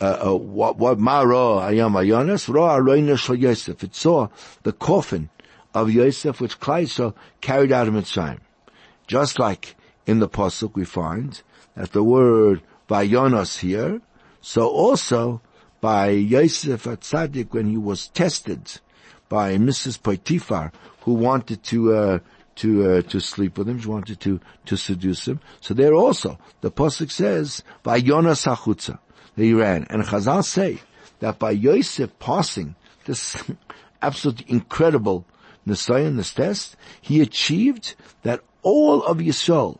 uh, 0.00 0.30
uh, 0.30 0.34
what 0.34 0.78
what 0.78 0.98
Maro 0.98 1.58
Ayam 1.58 1.92
Ayonas 1.92 2.52
Ro 2.52 2.62
Aroina 2.62 3.18
Shal 3.18 3.36
Yosef. 3.36 3.82
It 3.84 3.94
saw 3.94 4.28
the 4.62 4.72
coffin 4.72 5.28
of 5.74 5.90
Yosef 5.90 6.40
which 6.40 6.60
Klaiso 6.60 7.14
carried 7.40 7.72
out 7.72 7.88
of 7.88 7.94
Mitzrayim. 7.94 8.40
Just 9.06 9.38
like 9.38 9.76
in 10.06 10.18
the 10.18 10.28
pasuk 10.28 10.74
we 10.74 10.84
find 10.84 11.42
that 11.76 11.92
the 11.92 12.02
word 12.02 12.62
Vayonos 12.88 13.60
here 13.60 14.00
so 14.40 14.68
also 14.68 15.40
by 15.80 16.10
Yosef 16.10 16.86
at 16.86 17.00
Tzaddik 17.00 17.52
when 17.52 17.68
he 17.68 17.76
was 17.76 18.08
tested 18.08 18.80
by 19.32 19.56
Mrs. 19.56 20.02
Potiphar 20.02 20.70
who 21.00 21.14
wanted 21.14 21.62
to, 21.62 21.94
uh, 21.94 22.18
to, 22.56 22.68
uh, 22.98 23.02
to 23.08 23.18
sleep 23.18 23.56
with 23.56 23.66
him. 23.66 23.80
She 23.80 23.88
wanted 23.88 24.20
to, 24.20 24.38
to 24.66 24.76
seduce 24.76 25.26
him. 25.26 25.40
So 25.62 25.72
there 25.72 25.94
also, 25.94 26.38
the 26.60 26.70
Pasuk 26.70 27.10
says, 27.10 27.62
by 27.82 27.98
Yonas 27.98 28.44
Hachutza, 28.44 28.98
he 29.34 29.54
ran. 29.54 29.86
And 29.88 30.02
Chazal 30.02 30.44
say 30.44 30.80
that 31.20 31.38
by 31.38 31.52
Yosef 31.52 32.10
passing 32.18 32.74
this 33.06 33.42
absolutely 34.02 34.44
incredible 34.50 35.24
Nisayan, 35.66 36.18
this 36.18 36.34
test, 36.34 36.76
he 37.00 37.22
achieved 37.22 37.94
that 38.24 38.42
all 38.60 39.02
of 39.02 39.16
Yisrael 39.16 39.78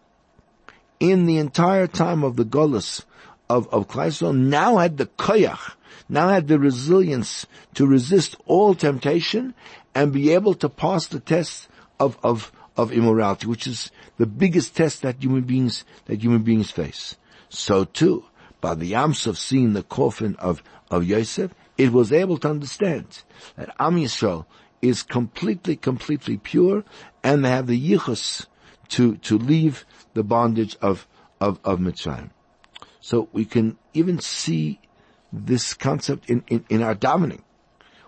in 0.99 1.27
the 1.27 1.37
entire 1.37 1.87
time 1.87 2.25
of 2.25 2.37
the 2.37 2.47
Golas 2.47 3.05
of, 3.51 3.69
of 3.69 3.87
Klaisel 3.87 4.35
now 4.35 4.79
had 4.79 4.97
the 4.97 5.05
koyach, 5.05 5.75
now 6.13 6.29
had 6.29 6.47
the 6.47 6.59
resilience 6.59 7.47
to 7.73 7.87
resist 7.87 8.37
all 8.45 8.75
temptation 8.75 9.55
and 9.95 10.13
be 10.13 10.31
able 10.33 10.53
to 10.53 10.69
pass 10.69 11.07
the 11.07 11.19
test 11.19 11.69
of, 11.99 12.19
of, 12.23 12.53
of 12.77 12.93
immorality, 12.93 13.47
which 13.47 13.67
is 13.67 13.91
the 14.19 14.27
biggest 14.27 14.77
test 14.77 15.01
that 15.01 15.23
human 15.23 15.43
beings, 15.43 15.85
that 16.05 16.21
human 16.23 16.43
beings 16.43 16.71
face. 16.71 17.17
So 17.49 17.85
too, 17.85 18.27
by 18.61 18.75
the 18.75 18.93
Yamsuf 18.93 19.39
seeing 19.39 19.73
the 19.73 19.83
coffin 19.83 20.37
of, 20.37 20.63
of 20.91 21.05
Yosef, 21.05 21.55
it 21.79 21.93
was 21.93 22.13
able 22.13 22.37
to 22.39 22.51
understand 22.51 23.23
that 23.57 23.75
Am 23.79 23.97
Yisrael 23.97 24.45
is 24.83 25.03
completely, 25.03 25.77
completely 25.77 26.37
pure 26.37 26.85
and 27.25 27.43
they 27.43 27.49
have 27.49 27.67
the 27.67 27.91
yichus 27.91 28.45
to, 28.89 29.17
to 29.17 29.39
leave 29.39 29.87
the 30.13 30.23
bondage 30.23 30.77
of, 30.83 31.09
of, 31.41 31.59
of 31.65 31.79
Mitzrayim. 31.79 32.31
So 33.01 33.31
we 33.33 33.47
can 33.47 33.79
even 33.95 34.21
see 34.21 34.79
this 35.33 35.75
concept 35.75 36.29
in, 36.29 36.45
in, 36.49 36.65
in 36.69 36.83
our 36.83 36.95
davening 36.95 37.41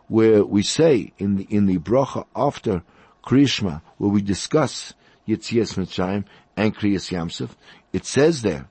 where 0.08 0.44
we 0.44 0.62
say 0.62 1.12
in 1.18 1.36
the, 1.36 1.44
in 1.44 1.66
the 1.66 1.78
bracha 1.78 2.26
after 2.36 2.82
Krishma, 3.24 3.80
where 3.96 4.10
we 4.10 4.20
discuss 4.20 4.92
Yitzias 5.26 5.74
Mitzrayim 5.74 6.24
and 6.56 6.76
Kriyas 6.76 7.10
Yamsuf, 7.10 7.50
it 7.92 8.04
says 8.04 8.42
there, 8.42 8.68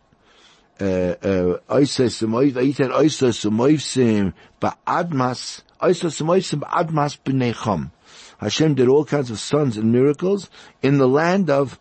uh, 0.79 0.83
uh, 0.83 1.57
Hashem 8.39 8.75
did 8.75 8.87
all 8.87 9.05
kinds 9.05 9.31
of 9.31 9.39
sons 9.39 9.77
and 9.77 9.91
miracles 9.91 10.49
in 10.81 10.97
the 10.97 11.07
land 11.07 11.49
of 11.49 11.79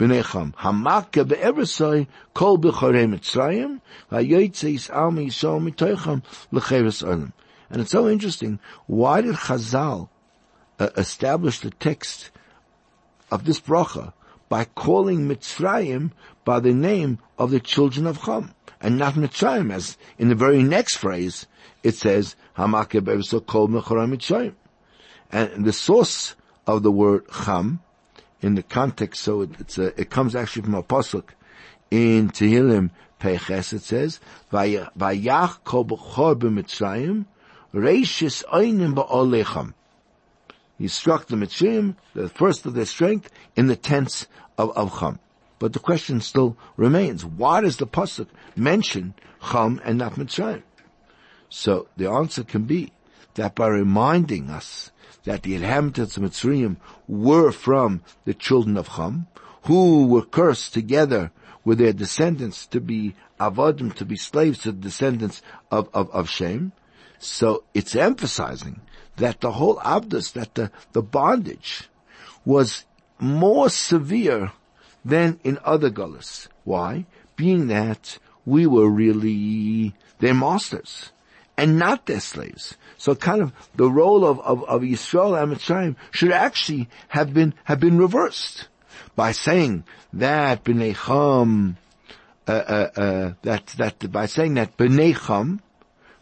Bnei 0.00 0.22
Hamaka 0.24 1.28
be'eresoi 1.28 2.06
kol 2.32 2.56
b'chorei 2.56 3.06
Mitzrayim, 3.06 3.82
v'ayotze 4.10 4.72
yis'al 4.72 5.12
mi'yisol 5.12 5.60
mitoicham 5.60 6.22
l'cheres 6.50 7.02
olam. 7.06 7.34
And 7.68 7.82
it's 7.82 7.90
so 7.90 8.08
interesting. 8.08 8.60
Why 8.86 9.20
did 9.20 9.34
Chazal 9.34 10.08
uh, 10.78 10.88
establish 10.96 11.60
the 11.60 11.70
text 11.70 12.30
of 13.30 13.44
this 13.44 13.60
bracha 13.60 14.14
by 14.48 14.64
calling 14.64 15.28
Mitzrayim 15.28 16.12
by 16.46 16.60
the 16.60 16.72
name 16.72 17.18
of 17.38 17.50
the 17.50 17.60
children 17.60 18.06
of 18.06 18.22
Cham 18.24 18.54
and 18.80 18.96
not 18.96 19.14
Mitzrayim 19.14 19.70
as 19.70 19.98
in 20.18 20.30
the 20.30 20.34
very 20.34 20.62
next 20.62 20.96
phrase 20.96 21.46
it 21.82 21.94
says 21.94 22.36
Hamakeh 22.56 23.46
kol 23.46 23.68
Mitzrayim. 23.68 24.54
And 25.30 25.66
the 25.66 25.74
source 25.74 26.36
of 26.66 26.82
the 26.82 26.90
word 26.90 27.26
Cham 27.44 27.80
in 28.42 28.54
the 28.54 28.62
context, 28.62 29.22
so 29.22 29.42
it, 29.42 29.78
a, 29.78 30.00
it 30.00 30.10
comes 30.10 30.34
actually 30.34 30.62
from 30.62 30.74
a 30.74 30.82
pasuk 30.82 31.30
in 31.90 32.30
Tehillim 32.30 32.90
Peches. 33.18 33.72
It 33.72 33.82
says 33.82 34.20
Vayach 34.52 35.64
kol 35.64 35.84
b'Mitzrayim 35.84 37.26
Reishis 37.74 38.44
Einim 38.46 38.94
Ba'olecham. 38.94 39.74
He 40.78 40.88
struck 40.88 41.26
the 41.26 41.36
Mitzrayim, 41.36 41.96
the 42.14 42.28
first 42.28 42.64
of 42.64 42.74
their 42.74 42.86
strength, 42.86 43.30
in 43.54 43.66
the 43.66 43.76
tents 43.76 44.26
of, 44.56 44.70
of. 44.76 45.18
But 45.58 45.74
the 45.74 45.78
question 45.78 46.22
still 46.22 46.56
remains, 46.76 47.24
why 47.24 47.60
does 47.60 47.76
the 47.76 47.86
Pasuk 47.86 48.28
mention 48.56 49.14
Cham 49.52 49.80
and 49.84 49.98
not 49.98 50.14
Mitzrayim? 50.14 50.62
So 51.50 51.88
the 51.96 52.08
answer 52.10 52.44
can 52.44 52.64
be 52.64 52.92
that 53.34 53.54
by 53.54 53.66
reminding 53.66 54.48
us 54.48 54.90
that 55.24 55.42
the 55.42 55.54
inhabitants 55.54 56.16
of 56.16 56.22
Mitzrayim 56.22 56.76
were 57.06 57.52
from 57.52 58.02
the 58.24 58.34
children 58.34 58.76
of 58.76 58.88
Cham, 58.96 59.26
who 59.62 60.06
were 60.06 60.24
cursed 60.24 60.72
together 60.72 61.30
with 61.64 61.78
their 61.78 61.92
descendants 61.92 62.66
to 62.66 62.80
be 62.80 63.14
avodim, 63.38 63.94
to 63.94 64.04
be 64.04 64.16
slaves 64.16 64.60
to 64.60 64.72
the 64.72 64.80
descendants 64.80 65.42
of, 65.70 65.88
of, 65.92 66.10
of 66.10 66.28
Shem, 66.28 66.72
so 67.18 67.64
it's 67.74 67.94
emphasizing 67.94 68.80
that 69.16 69.40
the 69.40 69.52
whole 69.52 69.76
abdus, 69.76 70.32
that 70.32 70.54
the, 70.54 70.70
the 70.92 71.02
bondage 71.02 71.90
was 72.44 72.86
more 73.18 73.68
severe 73.68 74.52
than 75.04 75.38
in 75.44 75.58
other 75.62 75.90
gullahs. 75.90 76.48
Why? 76.64 77.04
Being 77.36 77.66
that 77.68 78.18
we 78.46 78.66
were 78.66 78.88
really 78.88 79.94
their 80.18 80.34
masters 80.34 81.12
and 81.60 81.78
not 81.78 82.06
their 82.06 82.20
slaves. 82.20 82.78
So 82.96 83.14
kind 83.14 83.42
of 83.42 83.52
the 83.74 83.90
role 83.90 84.24
of, 84.24 84.40
of, 84.40 84.64
of 84.64 84.80
Yisrael 84.80 85.40
and 85.40 85.54
Mitzrayim 85.54 85.94
should 86.10 86.32
actually 86.32 86.88
have 87.08 87.34
been, 87.34 87.52
have 87.64 87.78
been 87.78 87.98
reversed 87.98 88.68
by 89.14 89.32
saying 89.32 89.84
that 90.14 90.64
B'nai 90.64 90.96
Cham, 90.96 91.76
uh, 92.48 92.52
uh, 92.52 92.90
uh, 92.96 93.32
that, 93.42 93.66
that, 93.76 94.10
by 94.10 94.24
saying 94.24 94.54
that 94.54 94.78
B'nai 94.78 95.14
Cham, 95.26 95.60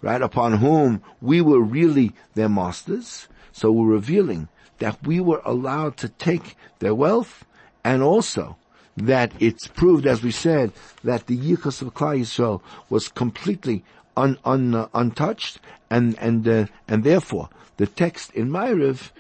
right, 0.03 0.21
upon 0.21 0.55
whom 0.55 1.03
we 1.21 1.41
were 1.41 1.61
really 1.61 2.13
their 2.35 2.49
masters. 2.49 3.29
So 3.53 3.71
we're 3.71 3.87
revealing 3.87 4.49
that 4.81 5.07
we 5.07 5.21
were 5.21 5.43
allowed 5.45 5.97
to 5.99 6.09
take 6.09 6.57
their 6.81 6.97
wealth 6.97 7.45
and 7.85 8.03
also 8.03 8.57
that 8.97 9.33
it's 9.39 9.69
proved, 9.69 10.05
as 10.05 10.21
we 10.21 10.33
said, 10.33 10.73
that 11.05 11.29
the 11.29 11.39
Yichus 11.39 11.81
of 11.81 11.95
Klal 11.95 12.19
Yisrael 12.19 12.61
was 12.91 13.09
completely 13.09 13.85
un, 14.19 14.39
un, 14.45 14.75
uh, 14.75 14.89
untouched 14.95 15.61
and, 15.91 16.19
and, 16.19 16.47
uh, 16.47 16.67
and 16.87 17.05
therefore 17.05 17.49
the 17.77 17.87
text 17.87 18.33
in 18.33 18.51
Ma'ariv 18.51 19.11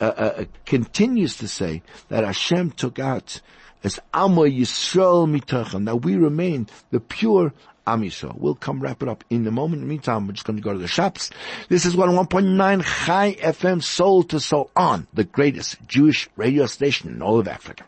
uh, 0.00 0.04
uh, 0.04 0.44
continues 0.64 1.36
to 1.36 1.48
say 1.48 1.82
that 2.08 2.24
Hashem 2.24 2.72
took 2.72 2.98
out 2.98 3.40
as 3.82 4.00
Amo 4.14 4.44
Yisrael 4.44 5.28
mitachem, 5.28 5.84
that 5.84 5.96
we 5.96 6.16
remain 6.16 6.68
the 6.90 7.00
pure 7.00 7.52
Amisha. 7.86 8.34
We'll 8.34 8.54
come 8.54 8.80
wrap 8.80 9.02
it 9.02 9.08
up 9.08 9.24
in 9.28 9.46
a 9.46 9.50
moment. 9.50 9.82
In 9.82 9.88
the 9.88 9.92
meantime, 9.92 10.26
we're 10.26 10.32
just 10.32 10.46
going 10.46 10.56
to 10.56 10.62
go 10.62 10.72
to 10.72 10.78
the 10.78 10.88
shops. 10.88 11.30
This 11.68 11.84
is 11.84 11.94
one 11.94 12.08
1.9 12.08 12.82
Chai 12.82 13.34
FM 13.34 13.82
Soul 13.82 14.22
to 14.24 14.40
Soul 14.40 14.70
on 14.74 15.06
the 15.12 15.24
greatest 15.24 15.76
Jewish 15.86 16.28
radio 16.36 16.64
station 16.66 17.10
in 17.10 17.20
all 17.20 17.38
of 17.38 17.46
Africa. 17.46 17.84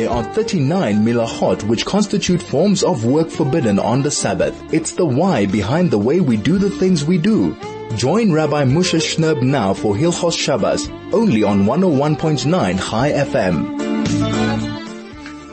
There 0.00 0.08
are 0.08 0.24
39 0.24 1.04
melachot 1.04 1.62
which 1.64 1.84
constitute 1.84 2.42
forms 2.42 2.82
of 2.82 3.04
work 3.04 3.28
forbidden 3.28 3.78
on 3.78 4.00
the 4.00 4.10
Sabbath. 4.10 4.58
It's 4.72 4.92
the 4.92 5.04
why 5.04 5.44
behind 5.44 5.90
the 5.90 5.98
way 5.98 6.20
we 6.20 6.38
do 6.38 6.56
the 6.56 6.70
things 6.70 7.04
we 7.04 7.18
do. 7.18 7.54
Join 7.96 8.32
Rabbi 8.32 8.64
Moshe 8.64 8.98
Shnerb 8.98 9.42
now 9.42 9.74
for 9.74 9.94
Hilchos 9.94 10.38
Shabbos, 10.38 10.88
only 11.12 11.42
on 11.42 11.66
101.9 11.66 12.48
Chai 12.90 13.12
FM. 13.12 13.78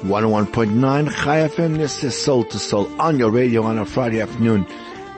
101.9 0.04 1.12
Chai 1.12 1.50
FM, 1.50 1.76
this 1.76 2.02
is 2.06 2.18
Soul 2.18 2.46
to 2.46 2.58
Soul 2.58 2.90
on 3.02 3.20
your 3.20 3.32
radio 3.32 3.64
on 3.64 3.78
a 3.78 3.86
Friday 3.86 4.22
afternoon. 4.22 4.66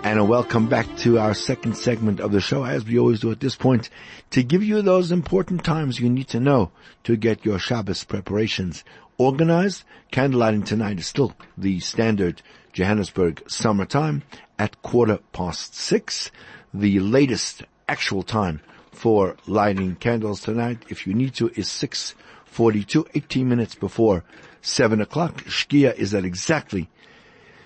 And 0.01 0.27
welcome 0.27 0.69
back 0.69 0.87
to 0.99 1.19
our 1.19 1.35
second 1.35 1.77
segment 1.77 2.19
of 2.19 2.31
the 2.31 2.39
show, 2.41 2.63
as 2.63 2.85
we 2.85 2.97
always 2.97 3.19
do 3.19 3.31
at 3.31 3.41
this 3.41 3.55
point, 3.55 3.89
to 4.31 4.41
give 4.41 4.63
you 4.63 4.81
those 4.81 5.11
important 5.11 5.63
times 5.63 5.99
you 5.99 6.09
need 6.09 6.29
to 6.29 6.39
know 6.39 6.71
to 7.03 7.15
get 7.15 7.45
your 7.45 7.59
Shabbos 7.59 8.05
preparations 8.05 8.83
organized. 9.19 9.83
Candlelighting 10.11 10.65
tonight 10.65 10.97
is 10.97 11.05
still 11.05 11.35
the 11.55 11.79
standard 11.81 12.41
Johannesburg 12.73 13.43
summertime 13.47 14.23
at 14.57 14.81
quarter 14.81 15.19
past 15.31 15.75
six. 15.75 16.31
The 16.73 16.99
latest 16.99 17.63
actual 17.87 18.23
time 18.23 18.61
for 18.91 19.35
lighting 19.45 19.95
candles 19.95 20.41
tonight, 20.41 20.83
if 20.89 21.05
you 21.05 21.13
need 21.13 21.35
to, 21.35 21.49
is 21.49 21.67
6.42, 21.67 23.07
18 23.13 23.47
minutes 23.47 23.75
before 23.75 24.23
7 24.61 24.99
o'clock. 25.01 25.43
Shkia 25.43 25.95
is 25.95 26.13
at 26.13 26.25
exactly 26.25 26.89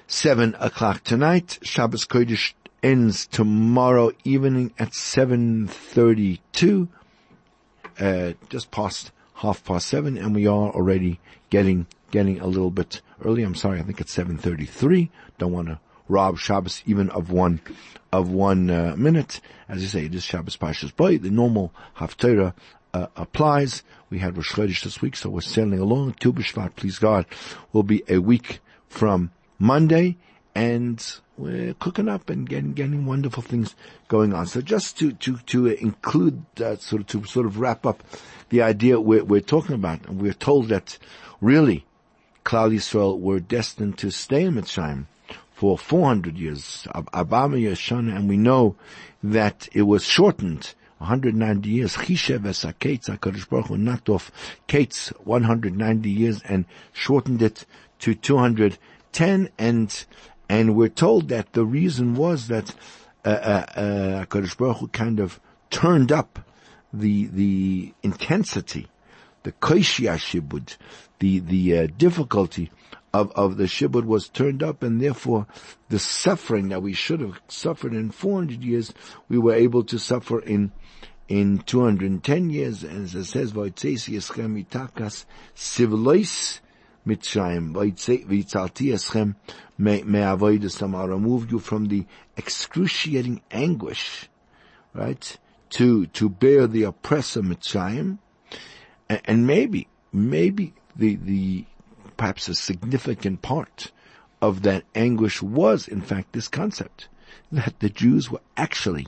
7 0.08 0.56
o'clock 0.60 1.04
tonight. 1.04 1.60
Shabbos 1.62 2.06
Kodesh 2.06 2.54
ends 2.82 3.26
tomorrow 3.28 4.12
evening 4.24 4.74
at 4.78 4.92
7.32, 4.92 6.88
uh, 8.00 8.34
just 8.50 8.72
past 8.72 9.12
half 9.44 9.64
past 9.66 9.88
7, 9.88 10.18
and 10.18 10.34
we 10.34 10.48
are 10.48 10.72
already 10.72 11.20
getting, 11.50 11.86
getting 12.12 12.40
a 12.40 12.48
little 12.48 12.72
bit 12.72 13.02
early. 13.26 13.44
I'm 13.44 13.56
sorry, 13.56 13.78
I 13.78 13.84
think 13.84 14.00
it's 14.00 14.16
7.33. 14.16 15.10
Don't 15.38 15.52
want 15.52 15.68
to 15.68 15.80
rob 16.08 16.40
Shabbos 16.40 16.82
even 16.86 17.10
of 17.10 17.30
one, 17.30 17.60
of 18.14 18.30
one 18.30 18.70
uh, 18.70 18.96
minute. 18.98 19.42
As 19.68 19.82
you 19.82 19.90
say, 19.90 20.06
it 20.06 20.16
is 20.16 20.24
Shabbos 20.24 20.56
Pashas 20.56 20.96
Boy. 20.96 21.18
The 21.18 21.30
normal 21.30 21.74
Haftarah 21.98 22.54
uh, 22.94 23.08
applies. 23.18 23.84
We 24.10 24.20
had 24.20 24.38
Rosh 24.38 24.54
Chodesh 24.54 24.82
this 24.82 25.02
week, 25.02 25.18
so 25.18 25.30
we're 25.30 25.42
sailing 25.42 25.80
along. 25.80 26.14
Tu 26.22 26.32
B'Shvat, 26.32 26.78
please 26.78 26.98
God, 26.98 27.26
will 27.74 27.84
be 27.84 28.02
a 28.08 28.20
week 28.20 28.62
from 28.88 29.32
Monday, 29.60 30.16
and 30.56 31.20
we're 31.38 31.74
cooking 31.76 32.10
up 32.10 32.30
and 32.30 32.48
getting 32.48 32.74
getting 32.74 33.06
wonderful 33.06 33.44
things 33.44 33.76
going 34.08 34.34
on. 34.34 34.46
So 34.46 34.62
just 34.62 34.98
to 35.00 35.14
to 35.14 35.38
to 35.38 35.68
include 35.68 36.46
that 36.56 36.82
sort 36.82 37.02
of 37.02 37.08
to 37.08 37.26
sort 37.26 37.46
of 37.46 37.60
wrap 37.60 37.86
up 37.86 38.04
the 38.50 38.62
idea 38.62 39.00
we're, 39.00 39.24
we're 39.24 39.42
talking 39.42 39.76
about, 39.76 40.06
and 40.08 40.22
we're 40.22 40.34
told 40.34 40.70
that 40.70 40.98
really 41.42 41.86
Klal 42.46 42.74
Yisrael 42.74 43.20
were 43.20 43.40
destined 43.40 43.98
to 44.00 44.12
stay 44.12 44.44
in 44.44 44.56
Mitzrayim 44.56 45.06
for 45.54 45.78
400 45.78 46.38
years, 46.38 46.88
Abama 46.94 47.62
Yeshana, 47.62 48.16
and 48.16 48.28
we 48.28 48.38
know 48.38 48.76
that 49.24 49.70
it 49.72 49.84
was 49.84 50.04
shortened 50.04 50.74
190 50.98 51.70
years. 51.70 51.96
Chishev 51.96 52.40
Esaketz, 52.40 53.06
HaKadosh 53.06 53.50
Baruch 53.50 53.68
Hu 53.68 53.78
knocked 53.78 54.10
off 54.10 54.32
Kates 54.68 55.10
190 55.24 56.10
years 56.10 56.42
and 56.44 56.66
shortened 56.92 57.42
it 57.42 57.66
to 58.00 58.14
210 58.14 59.50
and, 59.58 60.06
and 60.54 60.76
we're 60.76 60.88
told 60.88 61.30
that 61.30 61.54
the 61.54 61.66
reason 61.66 62.14
was 62.14 62.48
that, 62.48 62.76
uh, 63.26 63.30
uh, 63.30 64.26
uh, 64.30 64.54
Baruch 64.56 64.78
Hu 64.78 64.88
kind 64.90 65.20
of 65.20 65.40
turned 65.72 66.12
up 66.12 66.48
the, 66.94 67.26
the 67.26 67.94
intensity, 68.04 68.88
the 69.42 69.52
Koishia 69.54 70.16
Shibud, 70.16 70.78
the, 71.18 71.40
the, 71.40 71.78
uh, 71.78 71.88
difficulty 71.98 72.70
of, 73.12 73.32
of 73.32 73.58
the 73.58 73.64
Shibud 73.64 74.06
was 74.06 74.30
turned 74.30 74.62
up 74.62 74.84
and 74.84 75.02
therefore 75.02 75.48
the 75.90 75.98
suffering 75.98 76.70
that 76.70 76.84
we 76.84 76.94
should 76.94 77.22
have 77.22 77.42
suffered 77.48 77.94
in 77.94 78.12
400 78.12 78.64
years, 78.64 78.94
we 79.30 79.40
were 79.40 79.56
able 79.56 79.84
to 79.86 79.98
suffer 79.98 80.40
in 80.40 80.72
in 81.30 81.60
210 81.60 82.50
years, 82.50 82.84
and 82.84 83.06
as 83.06 83.16
it 83.16 83.24
says, 83.24 83.54
Voitzeisi 83.54 84.18
eschem 84.18 84.62
itakas 84.64 85.24
sivlois 85.56 86.60
mitzrayim, 87.06 87.74
Voitzalti 87.74 88.94
eschem 88.94 89.36
me'avoidasam, 89.78 90.96
I'll 90.96 91.08
remove 91.08 91.52
you 91.52 91.60
from 91.60 91.86
the 91.86 92.06
excruciating 92.38 93.42
anguish, 93.52 94.30
right, 94.94 95.38
to, 95.72 96.06
to 96.08 96.30
bear 96.30 96.68
the 96.68 96.84
oppressor 96.84 97.42
Mitzrayim, 97.42 98.20
and, 99.10 99.22
and 99.26 99.48
maybe, 99.48 99.88
maybe 100.12 100.74
the, 100.96 101.16
the, 101.16 101.66
perhaps 102.18 102.48
a 102.48 102.56
significant 102.56 103.42
part 103.42 103.92
of 104.42 104.62
that 104.62 104.84
anguish 104.94 105.42
was 105.42 105.88
in 105.88 106.02
fact 106.02 106.34
this 106.34 106.48
concept, 106.48 107.08
that 107.52 107.80
the 107.80 107.90
Jews 107.90 108.30
were 108.30 108.42
actually 108.56 109.08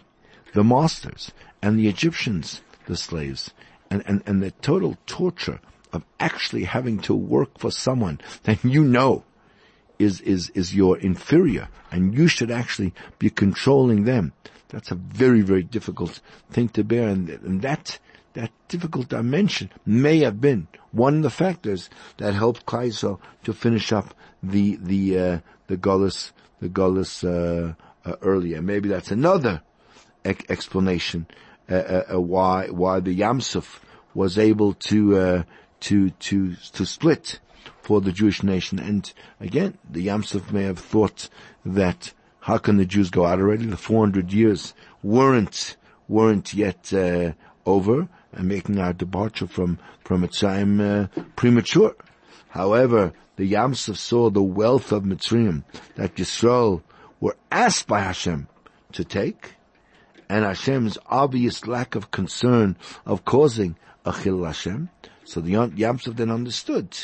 the 0.53 0.63
masters 0.63 1.31
and 1.61 1.77
the 1.77 1.87
Egyptians 1.87 2.61
the 2.85 2.97
slaves. 2.97 3.51
And, 3.89 4.03
and, 4.07 4.23
and 4.25 4.41
the 4.41 4.51
total 4.51 4.97
torture 5.05 5.59
of 5.95 6.03
actually 6.19 6.63
having 6.65 6.99
to 6.99 7.13
work 7.13 7.57
for 7.57 7.71
someone 7.71 8.19
that 8.43 8.63
you 8.63 8.83
know 8.83 9.23
is, 9.97 10.21
is, 10.21 10.49
is 10.51 10.75
your 10.75 10.97
inferior 10.97 11.69
and 11.91 12.13
you 12.13 12.27
should 12.27 12.51
actually 12.51 12.93
be 13.19 13.29
controlling 13.29 14.03
them. 14.03 14.33
That's 14.69 14.91
a 14.91 14.95
very, 14.95 15.41
very 15.41 15.63
difficult 15.63 16.19
thing 16.51 16.69
to 16.69 16.83
bear 16.83 17.07
and, 17.09 17.29
and 17.29 17.61
that, 17.61 17.99
that 18.33 18.51
difficult 18.67 19.09
dimension 19.09 19.71
may 19.85 20.19
have 20.19 20.41
been 20.41 20.67
one 20.91 21.17
of 21.17 21.23
the 21.23 21.29
factors 21.29 21.89
that 22.17 22.33
helped 22.33 22.65
Kaiso 22.65 23.19
to 23.43 23.53
finish 23.53 23.91
up 23.91 24.13
the, 24.43 24.77
the, 24.81 25.19
uh, 25.19 25.39
the 25.67 25.77
Gullus, 25.77 26.31
the 26.59 26.69
Gullus, 26.69 27.23
uh, 27.23 27.73
uh, 28.05 28.15
earlier. 28.21 28.61
Maybe 28.61 28.89
that's 28.89 29.11
another 29.11 29.61
explanation 30.23 31.27
uh, 31.69 31.73
uh, 31.73 32.03
uh, 32.13 32.21
why 32.21 32.67
why 32.67 32.99
the 32.99 33.19
Yamsuf 33.19 33.79
was 34.13 34.37
able 34.37 34.73
to 34.73 35.17
uh, 35.17 35.43
to 35.81 36.09
to 36.09 36.55
to 36.73 36.85
split 36.85 37.39
for 37.81 38.01
the 38.01 38.11
Jewish 38.11 38.43
nation. 38.43 38.79
And 38.79 39.11
again, 39.39 39.77
the 39.89 40.07
Yamsuf 40.07 40.51
may 40.51 40.63
have 40.63 40.79
thought 40.79 41.29
that 41.65 42.13
how 42.41 42.57
can 42.57 42.77
the 42.77 42.85
Jews 42.85 43.09
go 43.09 43.25
out 43.25 43.39
already? 43.39 43.65
The 43.65 43.77
400 43.77 44.31
years 44.31 44.73
weren't 45.01 45.77
weren't 46.07 46.53
yet 46.53 46.93
uh, 46.93 47.33
over, 47.65 48.07
and 48.31 48.47
making 48.47 48.79
our 48.79 48.93
departure 48.93 49.47
from 49.47 49.79
from 50.03 50.21
Mitzrayim 50.21 51.09
premature. 51.35 51.95
However, 52.49 53.13
the 53.35 53.51
Yamsuf 53.51 53.97
saw 53.97 54.29
the 54.29 54.43
wealth 54.43 54.91
of 54.91 55.03
Mitzrayim 55.03 55.63
that 55.95 56.15
Yisrael 56.15 56.83
were 57.19 57.35
asked 57.51 57.87
by 57.87 58.01
Hashem 58.01 58.47
to 58.93 59.03
take, 59.03 59.55
and 60.29 60.45
Hashem's 60.45 60.97
obvious 61.07 61.67
lack 61.67 61.95
of 61.95 62.11
concern 62.11 62.77
of 63.05 63.25
causing 63.25 63.75
a 64.05 64.13
chil 64.13 64.43
Hashem. 64.43 64.89
So 65.25 65.41
the 65.41 65.53
Yamsuf 65.53 66.15
then 66.15 66.29
understood 66.29 66.95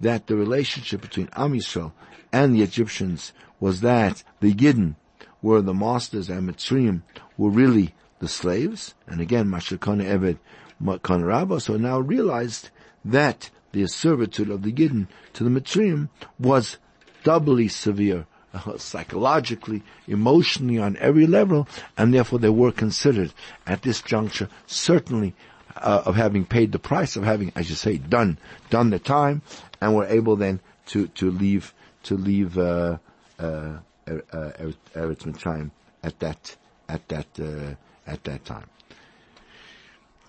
that 0.00 0.26
the 0.26 0.36
relationship 0.36 1.00
between 1.00 1.28
Am 1.36 1.52
Yisrael 1.52 1.92
and 2.32 2.54
the 2.54 2.62
Egyptians 2.62 3.32
was 3.60 3.80
that 3.80 4.24
the 4.40 4.52
Yidden 4.52 4.96
were 5.40 5.62
the 5.62 5.74
masters 5.74 6.28
and 6.28 6.50
Mitzrayim 6.50 7.02
were 7.38 7.50
really 7.50 7.94
the 8.18 8.28
slaves. 8.28 8.94
And 9.06 9.20
again, 9.20 9.46
Mashakana 9.46 10.04
Eved 10.04 10.38
Rabba, 10.80 11.60
so 11.60 11.76
now 11.76 12.00
realized 12.00 12.70
that 13.04 13.50
the 13.72 13.86
servitude 13.86 14.50
of 14.50 14.62
the 14.62 14.72
Yidden 14.72 15.06
to 15.34 15.44
the 15.44 15.50
Mitzrayim 15.50 16.08
was 16.38 16.78
doubly 17.22 17.68
severe 17.68 18.26
psychologically, 18.78 19.82
emotionally, 20.08 20.78
on 20.78 20.96
every 20.96 21.26
level, 21.26 21.68
and 21.96 22.12
therefore 22.12 22.38
they 22.40 22.48
were 22.48 22.72
considered 22.72 23.32
at 23.66 23.82
this 23.82 24.02
juncture 24.02 24.48
certainly 24.66 25.34
uh, 25.76 26.02
of 26.04 26.16
having 26.16 26.44
paid 26.44 26.72
the 26.72 26.78
price 26.78 27.16
of 27.16 27.24
having, 27.24 27.52
as 27.54 27.68
you 27.68 27.76
say, 27.76 27.98
done 27.98 28.38
done 28.70 28.90
the 28.90 28.98
time, 28.98 29.42
and 29.80 29.94
were 29.94 30.06
able 30.06 30.36
then 30.36 30.60
to 30.86 31.08
to 31.08 31.30
leave 31.30 31.74
to 32.04 32.16
leave 32.16 32.58
uh, 32.58 32.98
uh, 33.38 33.42
uh 33.42 33.78
Eretz 34.06 35.24
Mitzrayim 35.24 35.70
at 36.02 36.18
that 36.20 36.56
at 36.88 37.08
that 37.08 37.26
uh, 37.38 37.74
at 38.06 38.24
that 38.24 38.44
time. 38.44 38.66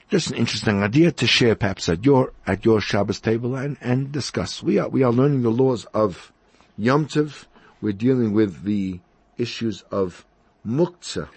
Just 0.09 0.31
an 0.31 0.35
interesting 0.35 0.83
idea 0.83 1.11
to 1.13 1.25
share, 1.27 1.55
perhaps 1.55 1.87
at 1.87 2.03
your 2.03 2.33
at 2.45 2.65
your 2.65 2.81
Shabbos 2.81 3.19
table 3.19 3.55
and 3.55 3.77
and 3.81 4.11
discuss. 4.11 4.61
We 4.61 4.77
are 4.77 4.89
we 4.89 5.03
are 5.03 5.11
learning 5.11 5.41
the 5.43 5.51
laws 5.51 5.85
of 5.93 6.31
Yom 6.77 7.07
Tov 7.07 7.45
we're 7.81 7.93
dealing 7.93 8.31
with 8.31 8.63
the 8.63 8.99
issues 9.37 9.81
of 9.91 10.25
muktzah 10.65 11.27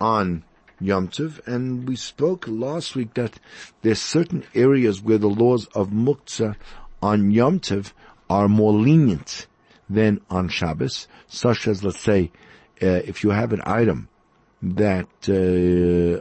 on 0.00 0.44
Yom 0.80 1.08
Tov, 1.08 1.46
and 1.46 1.88
we 1.88 1.96
spoke 1.96 2.46
last 2.46 2.94
week 2.94 3.14
that 3.14 3.38
there's 3.82 4.00
certain 4.00 4.44
areas 4.54 5.00
where 5.00 5.18
the 5.18 5.28
laws 5.28 5.66
of 5.74 5.90
muktzah 5.90 6.56
on 7.02 7.30
Yom 7.30 7.60
Tov 7.60 7.92
are 8.28 8.48
more 8.48 8.72
lenient 8.72 9.46
than 9.88 10.20
on 10.28 10.48
Shabbos, 10.48 11.08
such 11.26 11.66
as, 11.68 11.82
let's 11.82 12.00
say, 12.00 12.30
uh, 12.82 13.00
if 13.06 13.24
you 13.24 13.30
have 13.30 13.52
an 13.52 13.62
item 13.64 14.08
that 14.62 15.08
uh, 15.28 16.20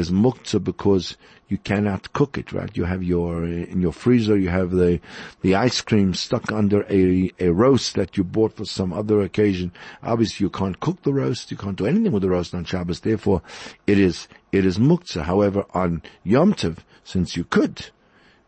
is 0.00 0.10
muktzah 0.10 0.62
because 0.62 1.16
you 1.48 1.58
cannot 1.58 2.12
cook 2.12 2.38
it, 2.38 2.52
right? 2.52 2.76
You 2.76 2.84
have 2.84 3.02
your, 3.02 3.44
in 3.44 3.80
your 3.80 3.92
freezer, 3.92 4.36
you 4.36 4.48
have 4.48 4.70
the, 4.70 5.00
the 5.42 5.54
ice 5.54 5.80
cream 5.80 6.14
stuck 6.14 6.50
under 6.50 6.84
a, 6.88 7.30
a 7.38 7.48
roast 7.50 7.96
that 7.96 8.16
you 8.16 8.24
bought 8.24 8.56
for 8.56 8.64
some 8.64 8.92
other 8.92 9.20
occasion. 9.20 9.72
Obviously 10.02 10.44
you 10.44 10.50
can't 10.50 10.80
cook 10.80 11.02
the 11.02 11.12
roast, 11.12 11.50
you 11.50 11.56
can't 11.56 11.76
do 11.76 11.86
anything 11.86 12.12
with 12.12 12.22
the 12.22 12.30
roast 12.30 12.54
on 12.54 12.64
Shabbos, 12.64 13.00
therefore 13.00 13.42
it 13.86 13.98
is, 13.98 14.28
it 14.52 14.64
is 14.64 14.78
muktzah. 14.78 15.22
However, 15.22 15.66
on 15.74 16.02
Yom 16.24 16.54
Tov, 16.54 16.78
since 17.04 17.36
you 17.36 17.44
could, 17.44 17.90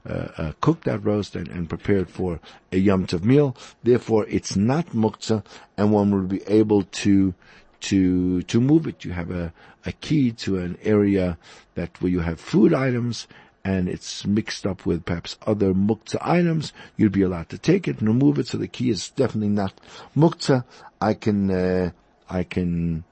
uh, 0.08 0.28
uh, 0.36 0.52
cook 0.60 0.82
that 0.82 1.04
roast 1.04 1.36
and, 1.36 1.48
and 1.48 1.68
prepare 1.68 1.98
it 1.98 2.10
for 2.10 2.40
a 2.72 2.76
Yom 2.76 3.06
Tov 3.06 3.22
meal. 3.22 3.56
Therefore, 3.84 4.26
it's 4.28 4.56
not 4.56 4.86
muktzah, 4.88 5.44
and 5.76 5.92
one 5.92 6.10
will 6.10 6.26
be 6.26 6.42
able 6.48 6.82
to 6.82 7.34
to 7.82 8.42
to 8.42 8.60
move 8.60 8.86
it. 8.86 9.04
You 9.04 9.12
have 9.12 9.30
a, 9.30 9.52
a 9.84 9.92
key 9.92 10.32
to 10.32 10.58
an 10.58 10.78
area 10.82 11.38
that 11.74 12.00
where 12.00 12.10
you 12.10 12.20
have 12.20 12.40
food 12.40 12.72
items 12.72 13.26
and 13.64 13.88
it's 13.88 14.26
mixed 14.26 14.66
up 14.66 14.84
with 14.84 15.04
perhaps 15.04 15.36
other 15.46 15.72
muktzah 15.72 16.18
items, 16.20 16.72
you'd 16.96 17.12
be 17.12 17.22
allowed 17.22 17.48
to 17.48 17.58
take 17.58 17.86
it 17.86 18.00
and 18.00 18.08
remove 18.08 18.38
it. 18.38 18.48
So 18.48 18.58
the 18.58 18.68
key 18.68 18.90
is 18.90 19.10
definitely 19.10 19.50
not 19.50 19.72
muktzah. 20.16 20.64
I 21.00 21.14
can 21.14 21.50
uh, 21.50 21.90
I 22.28 22.44
can 22.44 23.04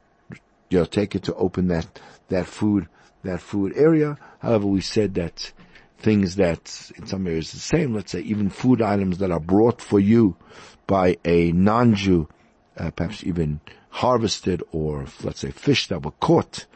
you 0.68 0.78
know 0.78 0.85
take 0.85 1.14
it 1.14 1.24
to 1.24 1.35
open 1.35 1.68
that 1.68 2.00
that 2.28 2.46
food 2.46 2.88
that 3.22 3.40
food 3.40 3.72
area. 3.76 4.16
However, 4.40 4.66
we 4.66 4.80
said 4.80 5.14
that 5.14 5.52
things 5.98 6.37
that 6.37 6.90
in 6.96 7.06
some 7.06 7.26
areas 7.26 7.52
the 7.52 7.59
same. 7.59 7.94
Let's 7.94 8.12
say 8.12 8.20
even 8.20 8.50
food 8.50 8.80
items 8.83 9.18
that 9.18 9.30
are 9.30 9.40
brought 9.40 9.80
for 9.80 10.00
you 10.00 10.37
by 10.87 11.18
a 11.24 11.52
non-Jew, 11.52 12.28
uh, 12.76 12.90
perhaps 12.90 13.22
even 13.24 13.61
harvested 13.90 14.62
or 14.72 15.07
let's 15.22 15.40
say 15.40 15.50
fish 15.50 15.88
that 15.88 16.05
were 16.05 16.12
caught 16.12 16.66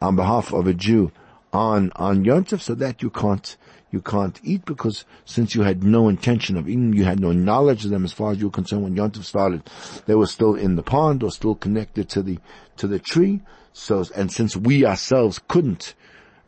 on 0.00 0.16
behalf 0.16 0.52
of 0.52 0.66
a 0.66 0.74
Jew 0.74 1.12
on, 1.52 1.92
on 1.96 2.24
Yontif 2.24 2.60
so 2.60 2.74
that 2.76 3.02
you 3.02 3.10
can't, 3.10 3.56
you 3.90 4.00
can't 4.00 4.40
eat 4.42 4.64
because 4.64 5.04
since 5.24 5.54
you 5.54 5.62
had 5.62 5.82
no 5.82 6.08
intention 6.08 6.56
of 6.56 6.68
eating, 6.68 6.92
you 6.92 7.04
had 7.04 7.20
no 7.20 7.32
knowledge 7.32 7.84
of 7.84 7.90
them 7.90 8.04
as 8.04 8.12
far 8.12 8.30
as 8.32 8.38
you 8.38 8.46
were 8.46 8.52
concerned 8.52 8.84
when 8.84 8.94
Yontif 8.94 9.24
started, 9.24 9.68
they 10.06 10.14
were 10.14 10.26
still 10.26 10.54
in 10.54 10.76
the 10.76 10.82
pond 10.82 11.22
or 11.22 11.30
still 11.30 11.54
connected 11.54 12.08
to 12.10 12.22
the, 12.22 12.38
to 12.76 12.86
the 12.86 12.98
tree. 12.98 13.40
So, 13.72 14.04
and 14.14 14.32
since 14.32 14.56
we 14.56 14.84
ourselves 14.84 15.40
couldn't, 15.48 15.94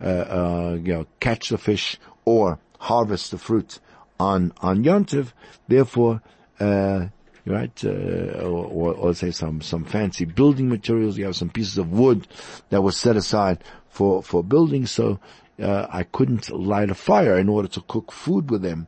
uh, 0.01 0.05
uh, 0.05 0.79
you 0.83 0.93
know, 0.93 1.07
catch 1.21 1.49
the 1.49 1.59
fish 1.59 1.99
or 2.25 2.59
harvest 2.79 3.33
the 3.33 3.39
fruit 3.39 3.81
on, 4.19 4.53
on 4.59 4.85
Yontif, 4.85 5.33
therefore, 5.69 6.23
uh, 6.61 7.07
right? 7.47 7.85
Uh, 7.85 7.89
or, 7.89 8.95
or, 8.95 9.15
say 9.15 9.31
some, 9.31 9.61
some 9.61 9.85
fancy 9.85 10.25
building 10.25 10.69
materials. 10.69 11.19
You 11.19 11.25
have 11.27 11.37
some 11.37 11.51
pieces 11.51 11.79
of 11.79 11.93
wood 11.93 12.29
that 12.71 12.83
was 12.83 12.97
set 12.97 13.17
aside 13.17 13.63
for, 13.89 14.23
for 14.23 14.45
building. 14.45 14.87
So, 14.87 15.19
uh, 15.61 15.87
I 15.91 16.05
couldn't 16.05 16.51
light 16.51 16.91
a 16.91 16.95
fire 16.95 17.37
in 17.39 17.49
order 17.49 17.69
to 17.69 17.81
cook 17.83 18.11
food 18.13 18.51
with 18.51 18.63
them 18.63 18.87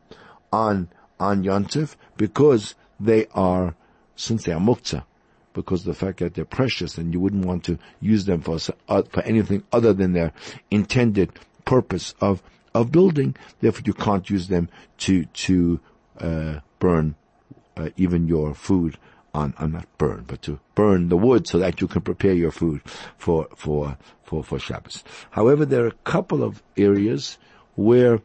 on, 0.52 0.88
on 1.20 1.44
Yontif 1.44 1.96
because 2.16 2.74
they 2.98 3.26
are, 3.34 3.74
since 4.16 4.44
they 4.44 4.52
are 4.52 4.60
muktzah, 4.60 5.04
because 5.52 5.80
of 5.80 5.86
the 5.86 6.06
fact 6.06 6.18
that 6.18 6.34
they're 6.34 6.44
precious 6.44 6.98
and 6.98 7.12
you 7.12 7.20
wouldn't 7.20 7.44
want 7.44 7.64
to 7.64 7.78
use 8.00 8.24
them 8.24 8.40
for, 8.40 8.58
uh, 8.88 9.02
for 9.02 9.22
anything 9.22 9.62
other 9.72 9.92
than 9.92 10.12
their 10.12 10.32
intended 10.70 11.32
purpose 11.64 12.14
of, 12.20 12.42
of 12.74 12.90
building. 12.90 13.36
Therefore 13.60 13.82
you 13.84 13.94
can't 13.94 14.28
use 14.28 14.48
them 14.48 14.68
to, 14.98 15.24
to, 15.26 15.80
uh, 16.18 16.60
burn 16.78 17.14
uh, 17.76 17.90
even 17.96 18.28
your 18.28 18.54
food 18.54 18.98
on, 19.34 19.52
on 19.58 19.72
not 19.72 19.86
burn, 19.98 20.24
but 20.26 20.42
to 20.42 20.60
burn 20.74 21.08
the 21.08 21.16
wood 21.16 21.46
so 21.46 21.58
that 21.58 21.80
you 21.80 21.88
can 21.88 22.02
prepare 22.02 22.32
your 22.32 22.52
food 22.52 22.80
for, 23.18 23.48
for, 23.56 23.98
for, 24.22 24.44
for 24.44 24.58
Shabbos. 24.58 25.02
However, 25.30 25.66
there 25.66 25.84
are 25.84 25.88
a 25.88 26.02
couple 26.04 26.44
of 26.44 26.62
areas 26.76 27.36
where 27.74 28.20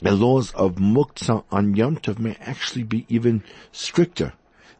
the 0.00 0.12
laws 0.12 0.52
of 0.52 0.74
muktzah 0.74 1.44
on 1.50 1.74
Yom 1.74 1.96
Tov 1.96 2.18
may 2.18 2.36
actually 2.40 2.82
be 2.82 3.06
even 3.08 3.44
stricter 3.72 4.32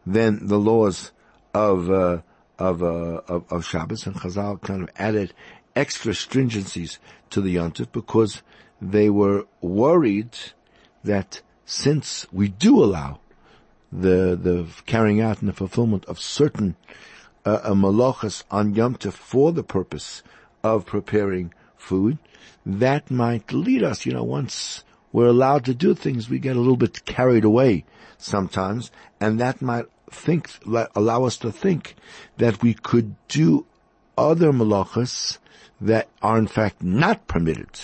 than 0.04 0.48
the 0.48 0.58
laws 0.58 1.12
of, 1.54 1.90
uh, 1.90 2.20
of, 2.58 2.82
uh, 2.82 3.22
of, 3.28 3.44
of 3.50 3.64
Shabbos, 3.64 4.06
and 4.06 4.16
Chazal 4.16 4.60
kind 4.60 4.82
of 4.82 4.90
added 4.96 5.32
extra 5.74 6.12
stringencies 6.12 6.98
to 7.30 7.40
the 7.40 7.52
Yom 7.52 7.72
Tov 7.72 7.92
because 7.92 8.42
they 8.80 9.08
were 9.08 9.46
worried 9.60 10.36
that 11.04 11.40
since 11.64 12.26
we 12.32 12.48
do 12.48 12.82
allow 12.82 13.20
the 13.98 14.38
the 14.40 14.66
carrying 14.84 15.20
out 15.20 15.40
and 15.40 15.48
the 15.48 15.54
fulfillment 15.54 16.04
of 16.04 16.20
certain 16.20 16.76
uh, 17.44 17.70
malachas 17.70 18.44
on 18.50 18.74
Yom 18.74 18.96
Tov 18.96 19.12
for 19.12 19.52
the 19.52 19.62
purpose 19.62 20.22
of 20.62 20.84
preparing 20.84 21.54
food, 21.76 22.18
that 22.64 23.10
might 23.10 23.52
lead 23.52 23.82
us, 23.82 24.04
you 24.04 24.12
know, 24.12 24.24
once 24.24 24.84
we're 25.12 25.26
allowed 25.26 25.64
to 25.64 25.74
do 25.74 25.94
things, 25.94 26.28
we 26.28 26.38
get 26.38 26.56
a 26.56 26.58
little 26.58 26.76
bit 26.76 27.04
carried 27.04 27.44
away 27.44 27.84
sometimes, 28.18 28.90
and 29.20 29.38
that 29.38 29.62
might 29.62 29.86
think, 30.10 30.50
allow 30.94 31.24
us 31.24 31.36
to 31.38 31.52
think 31.52 31.94
that 32.38 32.62
we 32.62 32.74
could 32.74 33.14
do 33.28 33.64
other 34.18 34.52
malachas 34.52 35.38
that 35.80 36.08
are 36.22 36.38
in 36.38 36.46
fact 36.46 36.82
not 36.82 37.26
permitted 37.28 37.80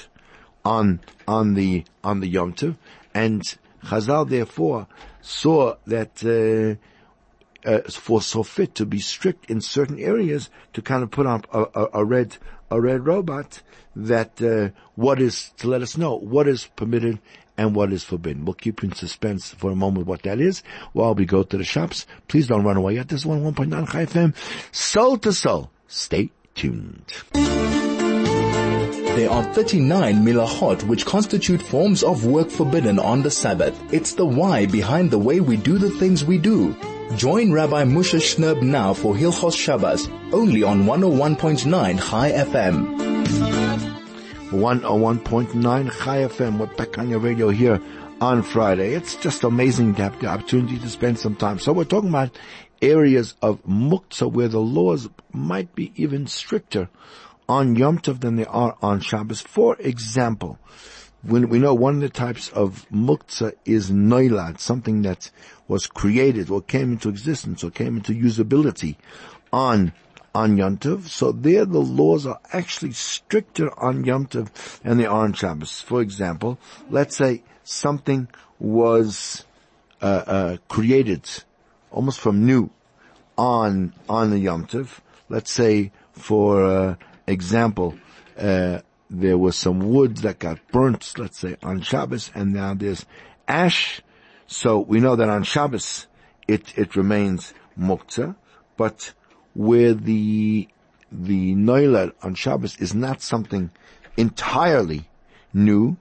on, 0.64 1.00
on 1.28 1.54
the, 1.54 1.84
on 2.02 2.20
the 2.20 2.28
Yom 2.28 2.52
Tov, 2.52 2.76
and 3.14 3.56
Chazal 3.84 4.28
therefore 4.28 4.86
saw 5.22 5.76
that 5.86 6.22
uh, 6.24 7.68
uh, 7.68 7.80
for 7.90 8.20
Sofit 8.20 8.74
to 8.74 8.86
be 8.86 8.98
strict 8.98 9.50
in 9.50 9.60
certain 9.60 9.98
areas 9.98 10.50
to 10.74 10.82
kind 10.82 11.02
of 11.02 11.10
put 11.10 11.26
up 11.26 11.46
a, 11.52 11.62
a, 11.74 11.88
a 11.94 12.04
red 12.04 12.36
a 12.70 12.80
red 12.80 13.06
robot 13.06 13.62
that 13.94 14.42
uh, 14.42 14.70
what 14.94 15.20
is 15.20 15.50
to 15.58 15.68
let 15.68 15.82
us 15.82 15.96
know 15.96 16.16
what 16.16 16.48
is 16.48 16.66
permitted 16.76 17.18
and 17.58 17.74
what 17.74 17.92
is 17.92 18.02
forbidden. 18.02 18.44
We'll 18.44 18.54
keep 18.54 18.82
you 18.82 18.88
in 18.88 18.94
suspense 18.94 19.50
for 19.54 19.70
a 19.70 19.76
moment 19.76 20.06
what 20.06 20.22
that 20.22 20.40
is 20.40 20.62
while 20.92 21.14
we 21.14 21.26
go 21.26 21.42
to 21.42 21.56
the 21.58 21.64
shops. 21.64 22.06
Please 22.28 22.46
don't 22.46 22.64
run 22.64 22.76
away 22.78 22.94
yet. 22.94 23.08
This 23.08 23.20
is 23.20 23.26
one 23.26 23.44
one 23.44 23.54
point 23.54 23.70
nine 23.70 23.86
Chai 23.86 24.06
FM, 24.06 24.34
soul 24.74 25.18
to 25.18 25.32
soul. 25.32 25.70
Stay 25.86 26.30
tuned. 26.54 27.12
There 29.14 29.30
are 29.30 29.44
39 29.44 30.24
melachot 30.24 30.84
which 30.84 31.04
constitute 31.04 31.60
forms 31.60 32.02
of 32.02 32.24
work 32.24 32.48
forbidden 32.48 32.98
on 32.98 33.20
the 33.20 33.30
Sabbath. 33.30 33.78
It's 33.92 34.14
the 34.14 34.24
why 34.24 34.64
behind 34.64 35.10
the 35.10 35.18
way 35.18 35.38
we 35.38 35.58
do 35.58 35.76
the 35.76 35.90
things 35.90 36.24
we 36.24 36.38
do. 36.38 36.74
Join 37.16 37.52
Rabbi 37.52 37.84
Moshe 37.84 38.18
Shnerb 38.18 38.62
now 38.62 38.94
for 38.94 39.14
Hilchos 39.14 39.54
Shabbos, 39.54 40.08
only 40.32 40.62
on 40.62 40.84
101.9 40.84 42.10
Chai 42.10 42.32
FM. 42.32 42.96
101.9 44.50 46.02
Chai 46.02 46.18
FM. 46.22 46.58
We're 46.58 46.74
back 46.74 46.96
on 46.96 47.10
your 47.10 47.18
radio 47.18 47.50
here 47.50 47.82
on 48.22 48.42
Friday. 48.42 48.94
It's 48.94 49.16
just 49.16 49.44
amazing 49.44 49.96
to 49.96 50.04
have 50.04 50.18
the 50.20 50.28
opportunity 50.28 50.78
to 50.78 50.88
spend 50.88 51.18
some 51.18 51.36
time. 51.36 51.58
So 51.58 51.74
we're 51.74 51.84
talking 51.84 52.08
about 52.08 52.38
areas 52.80 53.34
of 53.42 53.62
muktzah 53.64 54.32
where 54.32 54.48
the 54.48 54.58
laws 54.58 55.10
might 55.34 55.74
be 55.74 55.92
even 55.96 56.26
stricter 56.26 56.88
on 57.48 57.76
Yom 57.76 57.98
Tov 57.98 58.20
than 58.20 58.36
they 58.36 58.46
are 58.46 58.76
on 58.82 59.00
Shabbos. 59.00 59.40
For 59.40 59.76
example, 59.78 60.58
when 61.22 61.48
we 61.48 61.58
know 61.58 61.74
one 61.74 61.96
of 61.96 62.00
the 62.00 62.08
types 62.08 62.48
of 62.50 62.86
muktzah 62.90 63.54
is 63.64 63.90
noilad, 63.90 64.58
something 64.58 65.02
that 65.02 65.30
was 65.68 65.86
created 65.86 66.50
or 66.50 66.60
came 66.60 66.92
into 66.92 67.08
existence 67.08 67.62
or 67.62 67.70
came 67.70 67.96
into 67.96 68.12
usability 68.12 68.96
on 69.52 69.92
on 70.34 70.56
Yom 70.56 70.78
Tov. 70.78 71.08
So 71.08 71.30
there 71.30 71.64
the 71.64 71.78
laws 71.78 72.26
are 72.26 72.40
actually 72.52 72.92
stricter 72.92 73.70
on 73.78 74.04
Yom 74.04 74.26
Tov 74.26 74.50
than 74.80 74.98
they 74.98 75.06
are 75.06 75.24
on 75.24 75.32
Shabbos. 75.34 75.80
For 75.80 76.00
example, 76.00 76.58
let's 76.90 77.16
say 77.16 77.42
something 77.64 78.28
was 78.58 79.44
uh, 80.00 80.24
uh, 80.26 80.56
created 80.68 81.28
almost 81.90 82.18
from 82.18 82.46
new 82.46 82.70
on 83.36 83.94
on 84.08 84.30
the 84.30 84.38
Yom 84.38 84.66
Tov. 84.66 85.00
Let's 85.28 85.52
say 85.52 85.92
for 86.12 86.64
uh, 86.64 86.96
example, 87.26 87.94
uh, 88.38 88.80
there 89.10 89.38
was 89.38 89.56
some 89.56 89.80
wood 89.80 90.18
that 90.18 90.38
got 90.38 90.58
burnt, 90.68 91.18
let's 91.18 91.38
say, 91.38 91.56
on 91.62 91.80
Shabbos, 91.82 92.30
and 92.34 92.52
now 92.52 92.74
there's 92.74 93.04
ash. 93.46 94.00
So 94.46 94.80
we 94.80 95.00
know 95.00 95.16
that 95.16 95.28
on 95.28 95.44
Shabbos 95.44 96.06
it 96.48 96.76
it 96.76 96.96
remains 96.96 97.54
muktzah, 97.78 98.36
but 98.76 99.12
where 99.54 99.94
the 99.94 100.68
the 101.10 101.54
noilad 101.54 102.12
on 102.22 102.34
Shabbos 102.34 102.76
is 102.78 102.94
not 102.94 103.20
something 103.20 103.70
entirely 104.16 105.08
new. 105.52 105.96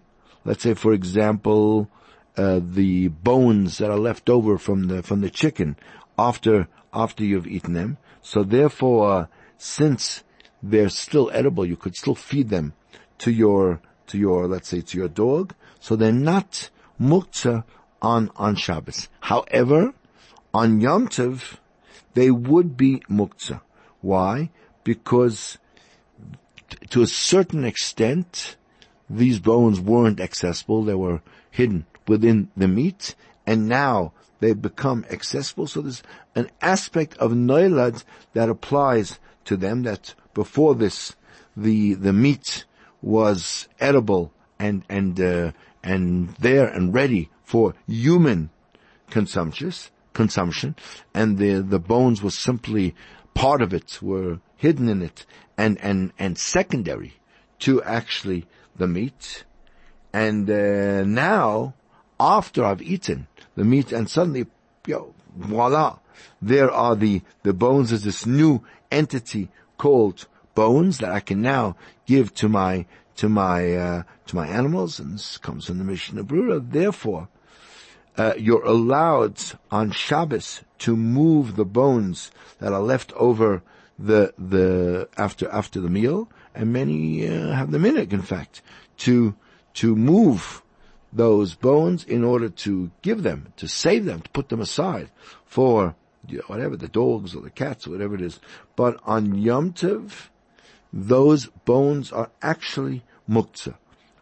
Let's 0.46 0.64
say, 0.64 0.74
for 0.74 0.94
example, 0.94 1.90
uh, 2.38 2.62
the 2.64 3.10
bones 3.10 3.78
that 3.78 3.92
are 3.92 4.00
left 4.00 4.30
over 4.30 4.58
from 4.58 4.88
the 4.88 5.04
from 5.04 5.22
the 5.22 5.30
chicken 5.30 5.76
after 6.18 6.68
after 6.94 7.24
you've 7.24 7.48
eaten 7.48 7.74
them. 7.74 7.98
So 8.22 8.44
therefore, 8.44 9.12
uh, 9.12 9.26
since 9.58 10.24
they're 10.62 10.90
still 10.90 11.30
edible. 11.34 11.66
You 11.66 11.76
could 11.76 11.96
still 11.96 12.16
feed 12.16 12.50
them 12.50 12.74
to 13.20 13.32
your, 13.32 13.82
to 14.08 14.18
your, 14.18 14.48
let's 14.48 14.68
say 14.68 14.82
to 14.82 14.98
your 14.98 15.08
dog. 15.08 15.54
So 15.80 15.96
they're 15.96 16.12
not 16.12 16.70
muktzah 17.00 17.64
on, 18.02 18.32
on 18.36 18.56
Shabbos. 18.56 19.10
However, 19.22 19.94
on 20.54 20.82
Yom 20.82 21.08
Tov, 21.08 21.58
they 22.14 22.32
would 22.32 22.78
be 22.78 23.00
muktzah. 23.10 23.62
Why? 24.02 24.50
Because 24.84 25.58
to 26.90 27.02
a 27.02 27.08
certain 27.08 27.64
extent, 27.64 28.56
these 29.10 29.40
bones 29.40 29.80
weren't 29.80 30.20
accessible. 30.20 30.84
They 30.84 30.96
were 30.96 31.22
hidden 31.50 31.86
within 32.08 32.50
the 32.56 32.68
meat, 32.68 33.16
and 33.46 33.68
now 33.68 34.14
they 34.40 34.54
become 34.54 35.06
accessible. 35.10 35.68
So 35.68 35.82
there's 35.82 36.04
an 36.36 36.50
aspect 36.62 37.18
of 37.18 37.32
noilad 37.32 38.04
that 38.34 38.50
applies 38.50 39.20
to 39.46 39.58
them 39.58 39.84
that 39.84 40.16
before 40.34 40.76
this, 40.76 41.16
the, 41.56 41.94
the 41.94 42.14
meat 42.14 42.66
was 43.02 43.68
edible 43.80 44.32
and, 44.60 44.84
and, 44.90 45.20
uh, 45.20 45.52
and 45.84 46.30
there 46.36 46.68
and 46.68 46.94
ready 46.94 47.30
for 47.44 47.74
human 47.88 48.50
consumption, 49.10 49.74
consumption, 50.14 50.76
and 51.14 51.38
the, 51.38 51.62
the 51.62 51.80
bones 51.80 52.22
were 52.22 52.32
simply 52.32 52.96
part 53.34 53.62
of 53.62 53.74
it, 53.74 54.00
were 54.02 54.40
hidden 54.56 54.88
in 54.88 55.02
it, 55.02 55.26
and, 55.58 55.80
and, 55.82 56.14
and 56.18 56.38
secondary 56.38 57.16
to 57.60 57.82
actually 57.84 58.46
the 58.76 58.88
meat. 58.88 59.44
And, 60.14 60.50
uh, 60.50 61.04
now, 61.04 61.74
after 62.20 62.64
I've 62.64 62.82
eaten 62.82 63.28
the 63.56 63.64
meat 63.64 63.92
and 63.92 64.10
suddenly, 64.10 64.46
voila, 65.36 66.00
there 66.42 66.72
are 66.72 66.96
the, 66.96 67.22
the 67.44 67.54
bones 67.54 67.92
as 67.92 68.04
this 68.04 68.26
new 68.26 68.64
entity 68.92 69.50
called 69.82 70.28
bones 70.54 71.00
that 71.00 71.12
I 71.12 71.22
can 71.30 71.42
now 71.42 71.76
give 72.06 72.28
to 72.36 72.48
my, 72.48 72.86
to 73.16 73.28
my, 73.28 73.60
uh, 73.76 74.04
to 74.28 74.36
my 74.36 74.48
animals. 74.48 75.00
And 75.00 75.16
this 75.16 75.40
comes 75.40 75.66
from 75.66 75.80
the 75.80 75.84
Mishnah 75.84 76.24
Brura. 76.24 76.60
Therefore, 76.60 77.30
uh, 78.16 78.34
you're 78.38 78.64
allowed 78.64 79.42
on 79.72 79.90
Shabbos 79.90 80.62
to 80.86 80.96
move 80.96 81.56
the 81.56 81.66
bones 81.66 82.32
that 82.60 82.74
are 82.74 82.82
left 82.94 83.12
over 83.14 83.64
the 83.98 84.34
the 84.38 85.08
after 85.18 85.48
after 85.50 85.80
the 85.80 85.90
meal, 85.90 86.28
and 86.56 86.74
many 86.74 87.28
uh, 87.28 87.54
have 87.54 87.72
the 87.72 87.78
minhag, 87.78 88.14
in 88.14 88.22
fact, 88.22 88.62
to 88.98 89.36
to 89.76 89.96
move 89.96 90.62
those 91.14 91.56
bones 91.56 92.04
in 92.04 92.24
order 92.24 92.50
to 92.50 92.92
give 93.02 93.24
them, 93.24 93.54
to 93.58 93.68
save 93.68 94.06
them, 94.06 94.22
to 94.22 94.30
put 94.32 94.50
them 94.50 94.62
aside 94.62 95.10
for 95.46 95.96
whatever 96.48 96.76
the 96.76 96.88
dogs 96.88 97.36
or 97.36 97.42
the 97.42 97.50
cats 97.50 97.88
or 97.88 97.92
whatever 97.92 98.16
it 98.16 98.22
is. 98.22 98.40
But 98.76 99.00
on 99.04 99.36
Yom 99.36 99.74
Tov, 99.74 100.30
those 100.94 101.48
bones 101.66 102.12
are 102.12 102.32
actually 102.42 103.04
muktzah, 103.30 103.76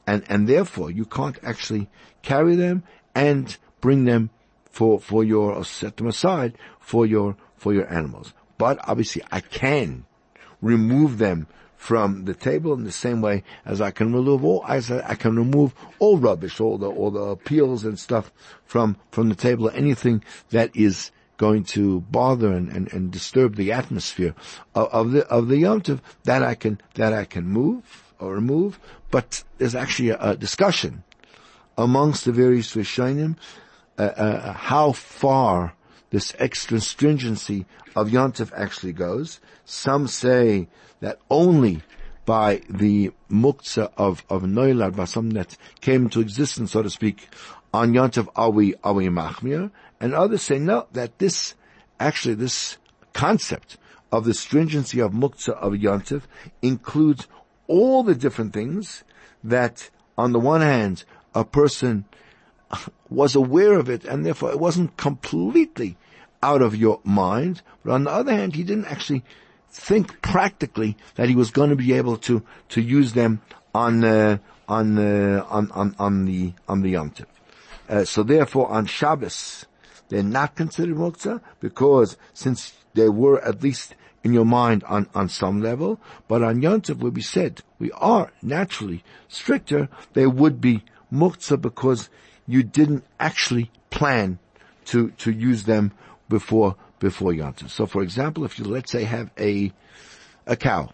and 0.06 0.24
and 0.30 0.48
therefore 0.48 0.92
you 0.92 1.06
can't 1.06 1.38
actually 1.44 1.90
carry 2.22 2.56
them 2.56 2.84
and 3.16 3.58
bring 3.82 4.06
them 4.06 4.30
for 4.70 5.00
for 5.00 5.24
your 5.24 5.54
or 5.54 5.66
set 5.66 5.98
them 5.98 6.08
aside 6.08 6.58
for 6.80 7.06
your 7.06 7.36
for 7.58 7.74
your 7.74 7.92
animals. 7.92 8.34
But 8.58 8.80
obviously, 8.88 9.24
I 9.32 9.40
can 9.40 10.06
remove 10.62 11.18
them 11.18 11.48
from 11.76 12.26
the 12.26 12.34
table 12.34 12.74
in 12.74 12.84
the 12.84 12.92
same 12.92 13.22
way 13.22 13.42
as 13.66 13.80
I 13.80 13.92
can 13.92 14.14
remove 14.14 14.44
all 14.44 14.62
I, 14.66 14.82
I 15.06 15.16
can 15.16 15.38
remove 15.38 15.74
all 15.98 16.18
rubbish, 16.18 16.60
all 16.60 16.78
the 16.78 16.90
all 16.90 17.10
the 17.10 17.38
peels 17.38 17.86
and 17.86 17.98
stuff 17.98 18.32
from 18.66 18.98
from 19.12 19.30
the 19.30 19.36
table. 19.36 19.70
Anything 19.70 20.24
that 20.50 20.76
is 20.76 21.12
going 21.40 21.64
to 21.64 22.02
bother 22.02 22.52
and, 22.52 22.70
and, 22.70 22.94
and 22.94 23.12
disturb 23.12 23.56
the 23.56 23.72
atmosphere 23.72 24.36
of, 24.76 24.88
of 24.90 25.12
the 25.12 25.26
of 25.28 25.48
the 25.48 25.58
Yom 25.58 25.82
Tov, 25.82 26.02
that 26.26 26.44
I 26.44 26.54
can 26.54 26.80
that 26.94 27.14
I 27.14 27.26
can 27.26 27.46
move 27.48 28.04
or 28.20 28.36
remove. 28.36 28.80
But 29.10 29.44
there's 29.58 29.74
actually 29.74 30.10
a, 30.10 30.20
a 30.20 30.36
discussion 30.36 31.04
amongst 31.78 32.26
the 32.26 32.34
various 32.34 32.76
Rishonim 32.76 33.38
uh, 33.98 34.04
uh, 34.04 34.54
how 34.54 34.92
far 34.92 35.74
this 36.10 36.36
extra 36.38 36.80
stringency 36.80 37.66
of 37.96 38.10
Yontif 38.10 38.52
actually 38.56 38.94
goes. 38.94 39.40
Some 39.66 40.08
say 40.08 40.68
that 41.00 41.20
only 41.30 41.82
by 42.26 42.62
the 42.70 43.12
muktzah 43.32 43.92
of, 43.98 44.24
of 44.30 44.44
Noilad, 44.44 44.96
by 44.96 45.06
something 45.06 45.34
that 45.36 45.58
came 45.82 46.04
into 46.04 46.20
existence, 46.20 46.74
so 46.74 46.84
to 46.84 46.90
speak, 46.90 47.28
on 47.74 47.94
Yontif 47.94 48.28
are 48.36 48.52
we, 48.52 48.76
are 48.84 48.94
we 48.94 49.08
machmir? 49.08 49.72
And 50.00 50.14
others 50.14 50.42
say 50.42 50.60
no, 50.60 50.88
that 50.94 51.20
this, 51.20 51.56
actually 52.00 52.36
this 52.36 52.78
concept 53.14 53.78
of 54.12 54.26
the 54.26 54.34
stringency 54.34 55.00
of 55.00 55.12
muktzah 55.12 55.54
of 55.54 55.74
Yontif 55.74 56.24
includes 56.62 57.28
all 57.68 58.04
the 58.04 58.16
different 58.16 58.54
things 58.54 59.04
that 59.44 59.90
on 60.18 60.34
the 60.34 60.40
one 60.40 60.62
hand, 60.62 61.04
a 61.34 61.46
person 61.46 62.06
was 63.10 63.36
aware 63.36 63.80
of 63.80 63.90
it 63.90 64.04
and 64.04 64.26
therefore 64.26 64.52
it 64.52 64.60
wasn't 64.60 64.98
completely 64.98 65.98
out 66.44 66.62
of 66.62 66.76
your 66.76 67.00
mind. 67.04 67.62
But 67.84 67.94
on 67.94 68.04
the 68.04 68.12
other 68.12 68.34
hand, 68.34 68.56
he 68.56 68.64
didn't 68.64 68.86
actually 68.86 69.24
think 69.70 70.22
practically 70.22 70.98
that 71.16 71.30
he 71.30 71.36
was 71.36 71.52
going 71.52 71.70
to 71.70 71.76
be 71.76 71.94
able 71.94 72.18
to, 72.18 72.44
to 72.70 72.82
use 72.82 73.14
them 73.14 73.42
on, 73.74 74.04
uh, 74.04 74.38
on, 74.68 74.98
uh, 74.98 75.46
on, 75.50 75.72
on, 75.72 75.96
on 76.00 76.26
the, 76.26 76.54
on 76.68 76.82
the 76.82 76.90
Yom 76.90 77.12
Tov. 77.12 77.26
Uh, 77.90 78.06
so 78.06 78.22
therefore 78.22 78.70
on 78.70 78.86
Shabbos, 78.86 79.66
they're 80.10 80.22
not 80.22 80.56
considered 80.56 80.96
muktzah 80.96 81.42
because 81.60 82.18
since 82.34 82.74
they 82.94 83.10
were 83.10 83.44
at 83.44 83.64
least 83.64 83.96
in 84.24 84.34
your 84.34 84.46
mind 84.46 84.84
on, 84.84 85.08
on 85.16 85.28
some 85.28 85.62
level, 85.62 86.00
but 86.28 86.44
on 86.44 86.62
Yom 86.62 86.82
Tov 86.82 87.00
where 87.00 87.12
we 87.12 87.22
said 87.22 87.62
we 87.80 87.92
are 87.94 88.32
naturally 88.42 89.04
stricter, 89.28 89.90
they 90.14 90.28
would 90.28 90.62
be 90.62 90.84
muktzah 91.12 91.60
because 91.60 92.10
you 92.48 92.62
didn't 92.62 93.04
actually 93.20 93.72
plan 93.90 94.38
to, 94.86 95.10
to 95.12 95.32
use 95.32 95.64
them 95.64 95.92
before, 96.28 96.76
before 97.00 97.34
Yom 97.34 97.56
So 97.68 97.88
for 97.88 98.04
example, 98.04 98.46
if 98.46 98.60
you 98.60 98.66
let's 98.66 98.92
say 98.92 99.04
have 99.04 99.32
a, 99.40 99.72
a 100.46 100.56
cow 100.56 100.92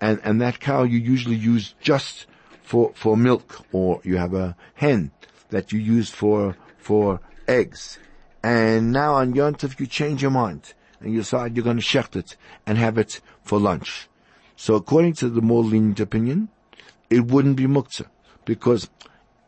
and, 0.00 0.20
and 0.22 0.40
that 0.40 0.60
cow 0.60 0.84
you 0.84 0.98
usually 0.98 1.36
use 1.36 1.74
just 1.80 2.26
for, 2.62 2.92
for 2.94 3.16
milk 3.16 3.64
or 3.72 4.00
you 4.04 4.16
have 4.16 4.34
a 4.34 4.56
hen 4.74 5.10
that 5.50 5.72
you 5.72 5.78
use 5.78 6.10
for, 6.10 6.56
for 6.78 7.20
eggs. 7.48 7.98
And 8.42 8.92
now 8.92 9.14
on 9.14 9.34
Yom 9.34 9.56
you 9.78 9.86
change 9.86 10.22
your 10.22 10.30
mind 10.30 10.74
and 11.00 11.12
you 11.12 11.18
decide 11.20 11.56
you're 11.56 11.64
going 11.64 11.78
to 11.78 11.82
shecht 11.82 12.16
it 12.16 12.36
and 12.66 12.78
have 12.78 12.98
it 12.98 13.20
for 13.42 13.58
lunch. 13.58 14.08
So 14.56 14.74
according 14.74 15.14
to 15.14 15.28
the 15.28 15.42
more 15.42 15.62
lenient 15.62 16.00
opinion, 16.00 16.48
it 17.10 17.26
wouldn't 17.26 17.56
be 17.56 17.66
muktzah 17.66 18.06
because 18.44 18.88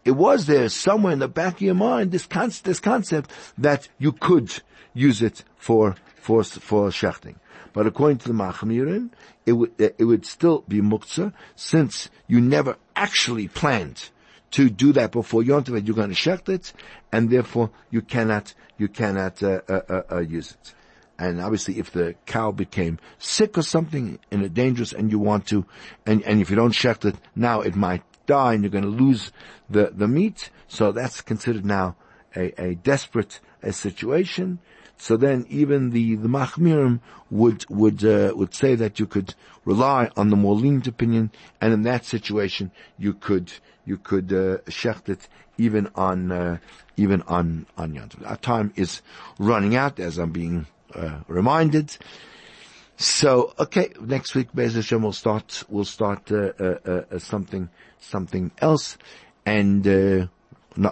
it 0.04 0.12
was 0.12 0.46
there 0.46 0.68
somewhere 0.68 1.12
in 1.12 1.18
the 1.18 1.28
back 1.28 1.54
of 1.54 1.62
your 1.62 1.74
mind, 1.74 2.12
this, 2.12 2.26
con- 2.26 2.52
this 2.64 2.80
concept 2.80 3.30
that 3.56 3.88
you 3.98 4.12
could 4.12 4.62
use 4.94 5.22
it 5.22 5.44
for, 5.56 5.96
for, 6.16 6.44
for 6.44 6.88
shechting. 6.88 7.37
But 7.72 7.87
according 7.87 8.18
to 8.18 8.28
the 8.28 8.34
Machmirin, 8.34 9.11
it 9.46 9.52
would, 9.52 9.72
it 9.78 10.04
would 10.04 10.26
still 10.26 10.64
be 10.66 10.80
muktzah 10.80 11.32
since 11.54 12.11
you 12.26 12.40
never 12.40 12.76
actually 12.96 13.48
planned 13.48 14.11
to 14.52 14.70
do 14.70 14.92
that 14.92 15.12
before 15.12 15.42
Yom 15.42 15.64
Tov, 15.64 15.87
you're 15.87 15.96
going 15.96 16.08
to 16.11 16.14
shecht 16.14 16.48
it, 16.48 16.72
and 17.12 17.30
therefore 17.30 17.70
you 17.90 18.02
cannot, 18.02 18.54
you 18.78 18.88
cannot, 18.88 19.42
uh, 19.42 19.61
uh, 19.68 19.80
uh, 19.88 20.02
uh, 20.12 20.18
use 20.20 20.52
it. 20.52 20.74
And 21.18 21.40
obviously 21.40 21.78
if 21.78 21.90
the 21.90 22.14
cow 22.26 22.52
became 22.52 22.98
sick 23.18 23.58
or 23.58 23.62
something 23.62 24.20
in 24.30 24.42
a 24.42 24.48
dangerous 24.48 24.92
and 24.92 25.11
you 25.11 25.18
want 25.18 25.46
to, 25.48 25.66
and, 26.06 26.22
and 26.22 26.40
if 26.40 26.48
you 26.48 26.56
don't 26.56 26.72
shecht 26.72 27.04
it, 27.04 27.16
now 27.34 27.61
it 27.61 27.74
might 27.74 28.02
die 28.26 28.54
and 28.54 28.62
you're 28.62 28.70
going 28.70 28.84
to 28.84 28.90
lose 28.90 29.32
the, 29.68 29.92
the 29.94 30.06
meat. 30.06 30.50
So 30.68 30.92
that's 30.92 31.20
considered 31.20 31.64
now 31.64 31.96
a, 32.37 32.62
a 32.62 32.74
desperate 32.76 33.40
a 33.62 33.72
situation. 33.72 34.61
So 34.98 35.16
then 35.16 35.46
even 35.48 35.90
the, 35.90 36.16
the 36.16 36.28
Machmirim 36.28 37.00
would, 37.30 37.64
would, 37.70 38.04
uh, 38.04 38.32
would 38.34 38.52
say 38.52 38.74
that 38.74 38.98
you 38.98 39.06
could 39.06 39.34
rely 39.64 40.11
on 40.16 40.30
the 40.30 40.37
more 40.37 40.56
lenient 40.56 40.88
opinion 40.88 41.30
and 41.61 41.72
in 41.72 41.82
that 41.82 42.04
situation 42.04 42.72
you 42.98 43.14
could, 43.14 43.52
you 43.87 43.96
could, 43.96 44.32
uh, 44.32 44.58
shecht 44.66 45.08
it 45.08 45.28
even 45.56 45.88
on, 45.94 46.32
uh, 46.32 46.58
even 46.96 47.22
on, 47.22 47.66
on 47.76 48.11
Our 48.24 48.37
time 48.37 48.72
is 48.74 49.00
running 49.38 49.76
out 49.76 50.00
as 50.00 50.18
I'm 50.18 50.32
being, 50.32 50.66
uh, 50.94 51.20
reminded. 51.28 51.96
So, 52.96 53.54
okay, 53.58 53.92
next 54.00 54.34
week, 54.34 54.48
Be'ez 54.52 54.74
Hashem, 54.74 55.02
we'll 55.02 55.12
start, 55.12 55.62
we'll 55.68 55.84
start, 55.84 56.32
uh, 56.32 56.52
uh, 56.58 57.02
uh, 57.12 57.18
something, 57.20 57.70
something 58.00 58.50
else, 58.61 58.98
and, 59.46 59.87
uh, 59.87 60.26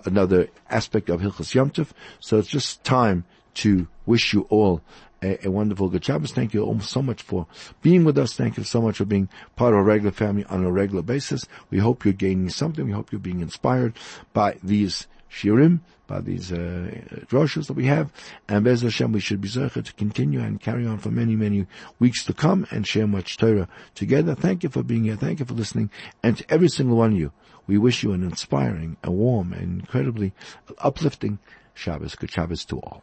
another 0.04 0.48
aspect 0.70 1.08
of 1.10 1.20
Hilchas 1.20 1.54
Yom 1.54 1.70
Tov. 1.70 1.88
So 2.20 2.38
it's 2.38 2.48
just 2.48 2.82
time 2.84 3.24
to 3.56 3.88
wish 4.06 4.32
you 4.32 4.46
all 4.50 4.82
a, 5.22 5.46
a, 5.46 5.50
wonderful 5.50 5.88
good 5.88 6.04
Shabbos. 6.04 6.32
Thank 6.32 6.54
you 6.54 6.62
all 6.62 6.80
so 6.80 7.02
much 7.02 7.22
for 7.22 7.46
being 7.82 8.04
with 8.04 8.18
us. 8.18 8.34
Thank 8.34 8.56
you 8.56 8.64
so 8.64 8.80
much 8.80 8.98
for 8.98 9.04
being 9.04 9.28
part 9.56 9.72
of 9.72 9.78
our 9.78 9.84
regular 9.84 10.12
family 10.12 10.44
on 10.44 10.64
a 10.64 10.70
regular 10.70 11.02
basis. 11.02 11.46
We 11.70 11.78
hope 11.78 12.04
you're 12.04 12.14
gaining 12.14 12.50
something. 12.50 12.84
We 12.84 12.92
hope 12.92 13.12
you're 13.12 13.18
being 13.18 13.40
inspired 13.40 13.94
by 14.32 14.58
these 14.62 15.06
shirim, 15.30 15.80
by 16.06 16.20
these 16.20 16.52
uh, 16.52 16.90
droshes 17.26 17.66
that 17.66 17.74
we 17.74 17.86
have. 17.86 18.12
And 18.48 18.64
Bez 18.64 18.82
Hashem, 18.82 19.12
we 19.12 19.20
should 19.20 19.40
be 19.40 19.48
zeichet 19.48 19.86
to 19.86 19.92
continue 19.94 20.40
and 20.40 20.60
carry 20.60 20.86
on 20.86 20.98
for 20.98 21.10
many, 21.10 21.34
many 21.34 21.66
weeks 21.98 22.24
to 22.24 22.34
come 22.34 22.66
and 22.70 22.86
share 22.86 23.06
much 23.06 23.36
Torah 23.36 23.68
together. 23.94 24.34
Thank 24.34 24.62
you 24.62 24.68
for 24.68 24.82
being 24.82 25.04
here. 25.04 25.16
Thank 25.16 25.40
you 25.40 25.46
for 25.46 25.54
listening. 25.54 25.90
And 26.22 26.38
to 26.38 26.44
every 26.48 26.68
single 26.68 26.96
one 26.96 27.12
of 27.12 27.18
you, 27.18 27.32
we 27.66 27.78
wish 27.78 28.02
you 28.02 28.12
an 28.12 28.22
inspiring, 28.22 28.96
a 29.02 29.10
warm, 29.10 29.52
and 29.52 29.80
incredibly 29.80 30.32
uplifting 30.78 31.38
Shabbos. 31.74 32.14
Good 32.14 32.30
Shabbos 32.30 32.64
to 32.66 32.78
all. 32.78 33.02